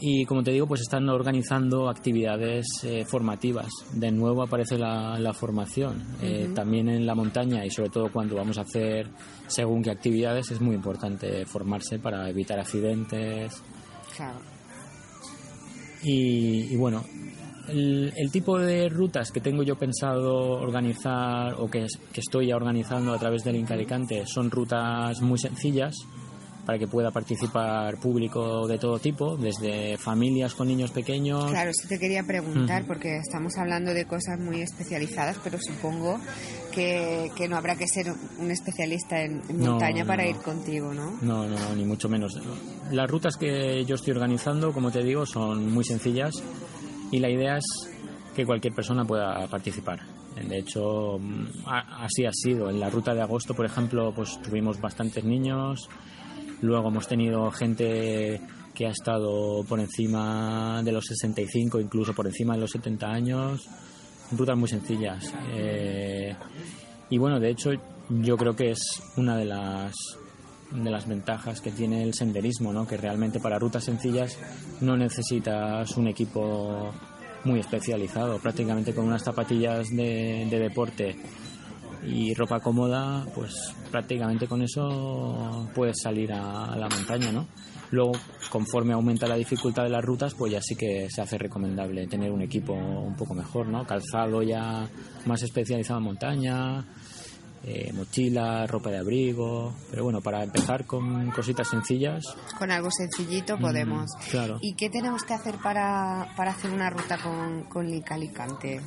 y 0.00 0.24
como 0.24 0.42
te 0.42 0.50
digo 0.50 0.66
pues 0.66 0.82
están 0.82 1.08
organizando 1.08 1.88
actividades 1.88 2.66
eh, 2.84 3.04
formativas. 3.04 3.68
De 3.92 4.10
nuevo 4.10 4.42
aparece 4.42 4.78
la, 4.78 5.32
formación 5.34 6.02
eh, 6.22 6.50
también 6.54 6.88
en 6.88 7.06
la 7.06 7.14
montaña 7.14 7.64
y 7.64 7.70
sobre 7.70 7.90
todo 7.90 8.10
cuando 8.10 8.36
vamos 8.36 8.58
a 8.58 8.62
hacer 8.62 9.08
según 9.46 9.82
qué 9.82 9.90
actividades 9.90 10.50
es 10.50 10.60
muy 10.60 10.74
importante 10.74 11.44
formarse 11.46 11.98
para 11.98 12.28
evitar 12.28 12.58
accidentes. 12.58 13.62
Claro. 14.16 14.38
y, 16.04 16.76
bueno 16.76 17.02
el, 17.68 18.30
tipo 18.30 18.58
de 18.58 18.88
rutas 18.88 19.30
que 19.32 19.40
tengo 19.40 19.62
yo 19.62 19.76
pensado 19.76 20.60
organizar 20.60 21.54
o 21.58 21.68
que, 21.68 21.86
que 22.12 22.20
estoy 22.20 22.52
organizando 22.52 23.12
a 23.12 23.18
través 23.18 23.42
del 23.42 23.56
Inca 23.56 23.74
Alicante 23.74 24.24
son 24.26 24.50
rutas 24.50 25.20
muy 25.22 25.38
sencillas 25.38 25.96
para 26.64 26.78
que 26.78 26.86
pueda 26.86 27.10
participar 27.10 27.98
público 27.98 28.66
de 28.66 28.78
todo 28.78 28.98
tipo, 28.98 29.36
desde 29.36 29.96
familias 29.98 30.54
con 30.54 30.68
niños 30.68 30.90
pequeños. 30.90 31.50
Claro, 31.50 31.70
eso 31.70 31.88
te 31.88 31.98
quería 31.98 32.22
preguntar, 32.22 32.86
porque 32.86 33.18
estamos 33.18 33.56
hablando 33.56 33.92
de 33.92 34.06
cosas 34.06 34.38
muy 34.40 34.62
especializadas, 34.62 35.38
pero 35.42 35.58
supongo 35.60 36.18
que, 36.72 37.30
que 37.36 37.48
no 37.48 37.56
habrá 37.56 37.76
que 37.76 37.86
ser 37.86 38.12
un 38.38 38.50
especialista 38.50 39.20
en, 39.20 39.42
montaña 39.58 40.04
para 40.04 40.26
ir 40.26 40.36
contigo, 40.36 40.92
¿no? 40.94 41.18
No, 41.22 41.46
no, 41.46 41.74
ni 41.76 41.84
mucho 41.84 42.08
menos. 42.08 42.38
Las 42.90 43.10
rutas 43.10 43.36
que 43.36 43.84
yo 43.84 43.94
estoy 43.94 44.12
organizando, 44.12 44.72
como 44.72 44.90
te 44.90 45.02
digo, 45.02 45.26
son 45.26 45.72
muy 45.72 45.84
sencillas 45.84 46.34
y 47.10 47.18
la 47.18 47.30
idea 47.30 47.58
es 47.58 47.64
que 48.34 48.44
cualquier 48.44 48.74
persona 48.74 49.04
pueda 49.04 49.46
participar. 49.48 50.00
De 50.34 50.58
hecho, 50.58 51.20
así 51.66 52.26
ha 52.26 52.32
sido. 52.32 52.68
En 52.68 52.80
la 52.80 52.90
ruta 52.90 53.14
de 53.14 53.22
agosto, 53.22 53.54
por 53.54 53.66
ejemplo, 53.66 54.12
pues 54.14 54.40
tuvimos 54.42 54.80
bastantes 54.80 55.24
niños, 55.24 55.88
Luego 56.62 56.88
hemos 56.88 57.06
tenido 57.06 57.50
gente 57.50 58.40
que 58.74 58.86
ha 58.86 58.90
estado 58.90 59.64
por 59.64 59.78
encima 59.80 60.82
de 60.82 60.92
los 60.92 61.04
65, 61.04 61.80
incluso 61.80 62.12
por 62.14 62.26
encima 62.26 62.54
de 62.54 62.60
los 62.60 62.70
70 62.70 63.06
años, 63.06 63.68
rutas 64.32 64.56
muy 64.56 64.68
sencillas. 64.68 65.32
Eh, 65.52 66.34
y 67.10 67.18
bueno, 67.18 67.38
de 67.38 67.50
hecho, 67.50 67.70
yo 68.08 68.36
creo 68.36 68.56
que 68.56 68.72
es 68.72 69.02
una 69.16 69.36
de 69.36 69.44
las 69.44 69.94
de 70.72 70.90
las 70.90 71.06
ventajas 71.06 71.60
que 71.60 71.70
tiene 71.70 72.02
el 72.02 72.14
senderismo, 72.14 72.72
¿no? 72.72 72.84
que 72.84 72.96
realmente 72.96 73.38
para 73.38 73.60
rutas 73.60 73.84
sencillas 73.84 74.36
no 74.80 74.96
necesitas 74.96 75.96
un 75.96 76.08
equipo 76.08 76.92
muy 77.44 77.60
especializado, 77.60 78.38
prácticamente 78.38 78.92
con 78.92 79.04
unas 79.04 79.22
zapatillas 79.22 79.88
de, 79.90 80.48
de 80.50 80.58
deporte 80.58 81.16
y 82.06 82.34
ropa 82.34 82.60
cómoda, 82.60 83.26
pues 83.34 83.74
prácticamente 83.90 84.46
con 84.46 84.62
eso 84.62 85.68
puedes 85.74 86.00
salir 86.02 86.32
a, 86.32 86.76
la 86.76 86.88
montaña, 86.88 87.32
¿no? 87.32 87.46
Luego, 87.90 88.12
conforme 88.50 88.92
aumenta 88.92 89.26
la 89.26 89.36
dificultad 89.36 89.84
de 89.84 89.90
las 89.90 90.04
rutas, 90.04 90.34
pues 90.34 90.52
ya 90.52 90.60
sí 90.60 90.74
que 90.74 91.08
se 91.10 91.22
hace 91.22 91.38
recomendable 91.38 92.06
tener 92.06 92.30
un 92.30 92.42
equipo 92.42 92.72
un 92.72 93.14
poco 93.14 93.34
mejor, 93.34 93.68
¿no? 93.68 93.86
Calzado 93.86 94.42
ya 94.42 94.88
más 95.26 95.42
especializado 95.42 95.98
en 96.00 96.04
montaña, 96.04 96.84
eh, 97.66 97.92
mochila, 97.92 98.66
ropa 98.66 98.90
de 98.90 98.98
abrigo. 98.98 99.72
Pero 99.90 100.04
bueno, 100.04 100.20
para 100.20 100.42
empezar 100.42 100.84
con 100.86 101.30
cositas 101.30 101.68
sencillas. 101.68 102.24
Con 102.58 102.70
algo 102.70 102.90
sencillito 102.90 103.58
podemos. 103.58 104.10
Mm, 104.10 104.30
claro. 104.30 104.58
¿Y 104.60 104.74
qué 104.74 104.90
tenemos 104.90 105.22
que 105.24 105.34
hacer 105.34 105.56
para, 105.62 106.28
para 106.36 106.50
hacer 106.50 106.70
una 106.70 106.90
ruta 106.90 107.18
con, 107.18 107.64
con 107.64 107.86
Alicante? 108.10 108.80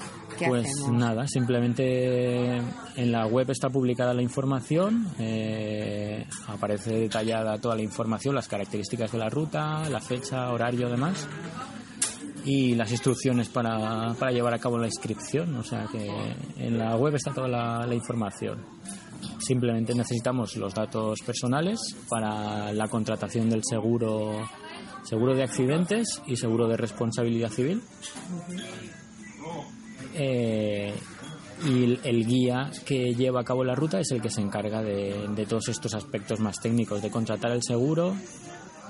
pues 0.45 0.67
nada, 0.91 1.27
simplemente 1.27 2.57
en 2.57 3.11
la 3.11 3.25
web 3.25 3.49
está 3.49 3.69
publicada 3.69 4.13
la 4.13 4.21
información, 4.21 5.07
eh, 5.17 6.25
aparece 6.47 6.93
detallada 6.93 7.57
toda 7.57 7.75
la 7.75 7.81
información, 7.81 8.35
las 8.35 8.47
características 8.47 9.11
de 9.11 9.17
la 9.17 9.29
ruta, 9.29 9.89
la 9.89 9.99
fecha, 9.99 10.51
horario, 10.51 10.89
demás 10.89 11.27
y 12.47 12.75
las 12.75 12.89
instrucciones 12.91 13.49
para, 13.49 14.13
para, 14.13 14.31
llevar 14.31 14.53
a 14.53 14.57
cabo 14.57 14.77
la 14.77 14.87
inscripción. 14.87 15.53
O 15.57 15.63
sea 15.63 15.85
que 15.91 16.09
en 16.57 16.77
la 16.77 16.95
web 16.95 17.13
está 17.15 17.33
toda 17.33 17.49
la, 17.49 17.93
información. 17.93 18.63
Simplemente 19.39 19.93
necesitamos 19.93 20.55
los 20.55 20.73
datos 20.73 21.19
personales 21.25 21.79
para 22.09 22.71
la 22.71 22.87
contratación 22.87 23.49
del 23.49 23.63
seguro, 23.69 24.47
seguro 25.03 25.35
de 25.35 25.43
accidentes 25.43 26.21
y 26.25 26.37
seguro 26.37 26.69
de 26.69 26.77
responsabilidad 26.77 27.49
civil. 27.49 27.81
Eh, 30.13 30.93
y 31.65 31.99
el 32.01 32.25
guía 32.25 32.71
que 32.85 33.13
lleva 33.13 33.41
a 33.41 33.43
cabo 33.43 33.65
la 33.65 33.75
ruta 33.75 33.99
es 33.99 34.11
el 34.11 34.21
que 34.21 34.29
se 34.29 34.41
encarga 34.41 34.81
de, 34.81 35.27
de 35.35 35.45
todos 35.45 35.67
estos 35.67 35.93
aspectos 35.95 36.39
más 36.39 36.61
técnicos, 36.61 37.01
de 37.01 37.09
contratar 37.09 37.51
el 37.51 37.63
seguro, 37.63 38.15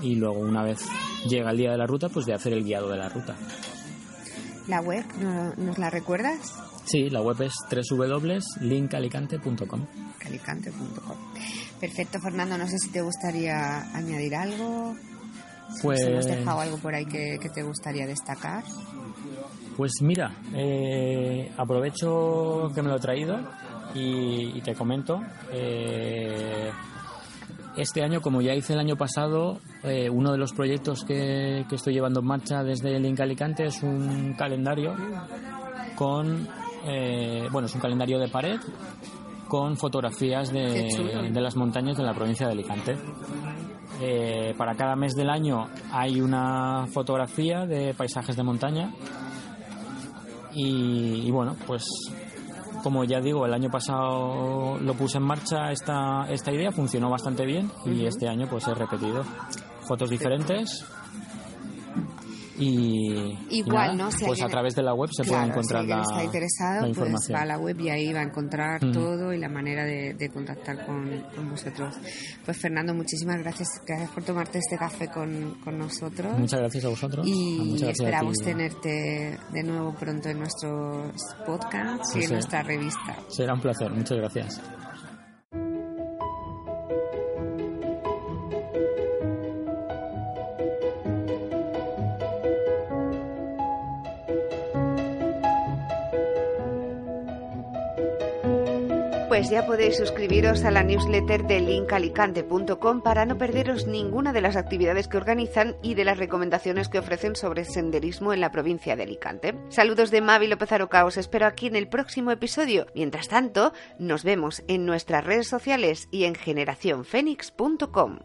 y 0.01 0.15
luego 0.15 0.39
una 0.39 0.63
vez 0.63 0.79
llega 1.27 1.51
el 1.51 1.57
día 1.57 1.71
de 1.71 1.77
la 1.77 1.88
ruta, 1.88 2.10
pues 2.10 2.25
de 2.25 2.33
hacer 2.33 2.53
el 2.53 2.63
guiado 2.63 2.89
de 2.89 2.97
la 2.97 3.10
ruta. 3.10 3.36
¿La 4.67 4.81
web 4.81 5.05
nos 5.57 5.77
la 5.77 5.89
recuerdas? 5.89 6.53
Sí, 6.86 7.10
la 7.10 7.21
web 7.21 7.41
es 7.41 7.53
www.linkalicante.com. 7.69 9.86
Calicante.com. 10.19 11.17
Perfecto, 11.79 12.19
Fernando. 12.19 12.57
No 12.57 12.67
sé 12.67 12.77
si 12.79 12.89
te 12.89 13.01
gustaría 13.01 13.95
añadir 13.95 14.36
algo. 14.36 14.93
Pues... 15.81 16.01
¿Hemos 16.01 16.25
dejado 16.25 16.60
algo 16.62 16.77
por 16.77 16.95
ahí 16.95 17.05
que, 17.05 17.38
te 17.53 17.63
gustaría 17.63 18.07
destacar? 18.07 18.63
Pues 19.75 19.91
mira, 20.01 20.33
eh, 20.53 21.51
aprovecho 21.57 22.71
que 22.73 22.81
me 22.81 22.88
lo 22.89 22.95
he 22.95 22.99
traído 22.99 23.38
y, 23.93 24.62
te 24.62 24.73
comento. 24.73 25.21
Eh, 25.51 26.71
este 27.77 28.03
año, 28.03 28.21
como 28.21 28.41
ya 28.41 28.53
hice 28.55 28.73
el 28.73 28.79
año 28.79 28.95
pasado, 28.95 29.59
eh, 29.83 30.09
uno 30.09 30.31
de 30.31 30.37
los 30.37 30.51
proyectos 30.51 31.03
que, 31.03 31.63
estoy 31.71 31.93
llevando 31.93 32.21
en 32.21 32.25
marcha 32.25 32.63
desde 32.63 32.95
el 32.95 33.05
Inca 33.05 33.23
Alicante 33.23 33.65
es 33.65 33.83
un 33.83 34.33
calendario 34.33 34.95
con, 35.95 36.47
eh, 36.85 37.47
bueno, 37.51 37.67
es 37.67 37.75
un 37.75 37.81
calendario 37.81 38.17
de 38.17 38.29
pared 38.29 38.59
con 39.47 39.77
fotografías 39.77 40.51
de, 40.51 40.89
las 41.33 41.55
montañas 41.55 41.97
de 41.97 42.03
la 42.03 42.13
provincia 42.13 42.47
de 42.47 42.53
Alicante. 42.53 42.97
Eh, 44.01 44.53
para 44.57 44.75
cada 44.75 44.95
mes 44.95 45.13
del 45.13 45.29
año 45.29 45.67
hay 45.91 46.19
una 46.19 46.87
fotografía 46.87 47.65
de 47.65 47.93
paisajes 47.93 48.35
de 48.35 48.43
montaña 48.43 48.91
y, 50.53 51.27
y 51.27 51.31
bueno, 51.31 51.55
pues 51.65 51.85
como 52.83 53.03
ya 53.03 53.19
digo, 53.19 53.45
el 53.45 53.53
año 53.53 53.69
pasado 53.69 54.77
lo 54.79 54.93
puse 54.93 55.17
en 55.17 55.23
marcha 55.23 55.71
esta, 55.71 56.25
esta 56.29 56.51
idea, 56.51 56.71
funcionó 56.71 57.09
bastante 57.09 57.45
bien 57.45 57.71
y 57.85 58.05
este 58.05 58.27
año 58.27 58.47
pues 58.49 58.67
he 58.67 58.73
repetido 58.73 59.23
fotos 59.87 60.09
diferentes 60.09 60.85
y 62.57 63.37
igual 63.49 63.97
no 63.97 64.09
pues 64.25 64.41
a 64.41 64.47
través 64.47 64.75
de 64.75 64.83
la 64.83 64.93
web 64.93 65.09
se 65.11 65.23
puede 65.23 65.43
encontrar 65.43 65.83
si 65.83 65.89
la, 65.89 66.01
está 66.01 66.23
interesado 66.23 66.93
pues 66.93 67.31
va 67.33 67.41
a 67.41 67.45
la 67.45 67.57
web 67.57 67.79
y 67.79 67.89
ahí 67.89 68.13
va 68.13 68.21
a 68.21 68.23
encontrar 68.23 68.79
todo 68.91 69.33
y 69.33 69.37
la 69.37 69.49
manera 69.49 69.85
de, 69.85 70.29
contactar 70.33 70.85
con, 70.85 71.23
vosotros. 71.49 71.95
Pues 72.45 72.57
Fernando 72.57 72.93
muchísimas 72.93 73.39
gracias 73.39 73.69
gracias 73.85 74.11
por 74.11 74.23
tomarte 74.23 74.59
este 74.59 74.77
café 74.77 75.07
con, 75.07 75.59
con 75.63 75.77
nosotros. 75.77 76.37
Muchas 76.37 76.59
gracias 76.59 76.85
a 76.85 76.89
vosotros. 76.89 77.27
Y 77.27 77.83
esperamos 77.83 78.37
tenerte 78.37 79.37
de 79.51 79.63
nuevo 79.63 79.93
pronto 79.93 80.29
en 80.29 80.39
nuestros 80.39 81.13
podcasts 81.45 82.15
y 82.15 82.23
en 82.23 82.31
nuestra 82.33 82.63
revista. 82.63 83.17
Será 83.29 83.53
un 83.53 83.61
placer 83.61 83.91
muchas 83.91 84.17
gracias 84.17 84.61
Pues 99.38 99.52
ya 99.52 99.67
podéis 99.67 99.97
suscribiros 99.97 100.65
a 100.65 100.71
la 100.71 100.82
newsletter 100.82 101.45
de 101.45 101.60
linkalicante.com 101.60 103.02
para 103.04 103.23
no 103.28 103.38
perderos 103.38 103.86
ninguna 103.86 104.34
de 104.34 104.41
las 104.41 104.56
actividades 104.56 105.08
que 105.08 105.17
organizan 105.17 105.76
y 105.84 105.93
de 105.93 106.06
las 106.06 106.17
recomendaciones 106.17 106.89
que 106.89 106.97
ofrecen 106.97 107.36
sobre 107.36 107.63
senderismo 107.63 108.34
en 108.34 108.41
la 108.41 108.50
provincia 108.50 108.95
de 108.95 109.04
Alicante. 109.04 109.54
Saludos 109.69 110.10
de 110.10 110.21
Mavi 110.21 110.47
López 110.47 110.71
Aroca, 110.71 111.06
os 111.06 111.17
espero 111.17 111.45
aquí 111.45 111.67
en 111.67 111.76
el 111.76 111.88
próximo 111.88 112.32
episodio. 112.32 112.88
Mientras 112.95 113.28
tanto, 113.28 113.73
nos 114.00 114.23
vemos 114.23 114.63
en 114.67 114.88
nuestras 114.88 115.23
redes 115.23 115.47
sociales 115.47 116.08
y 116.10 116.23
en 116.23 116.34
generacionfenix.com. 116.34 118.17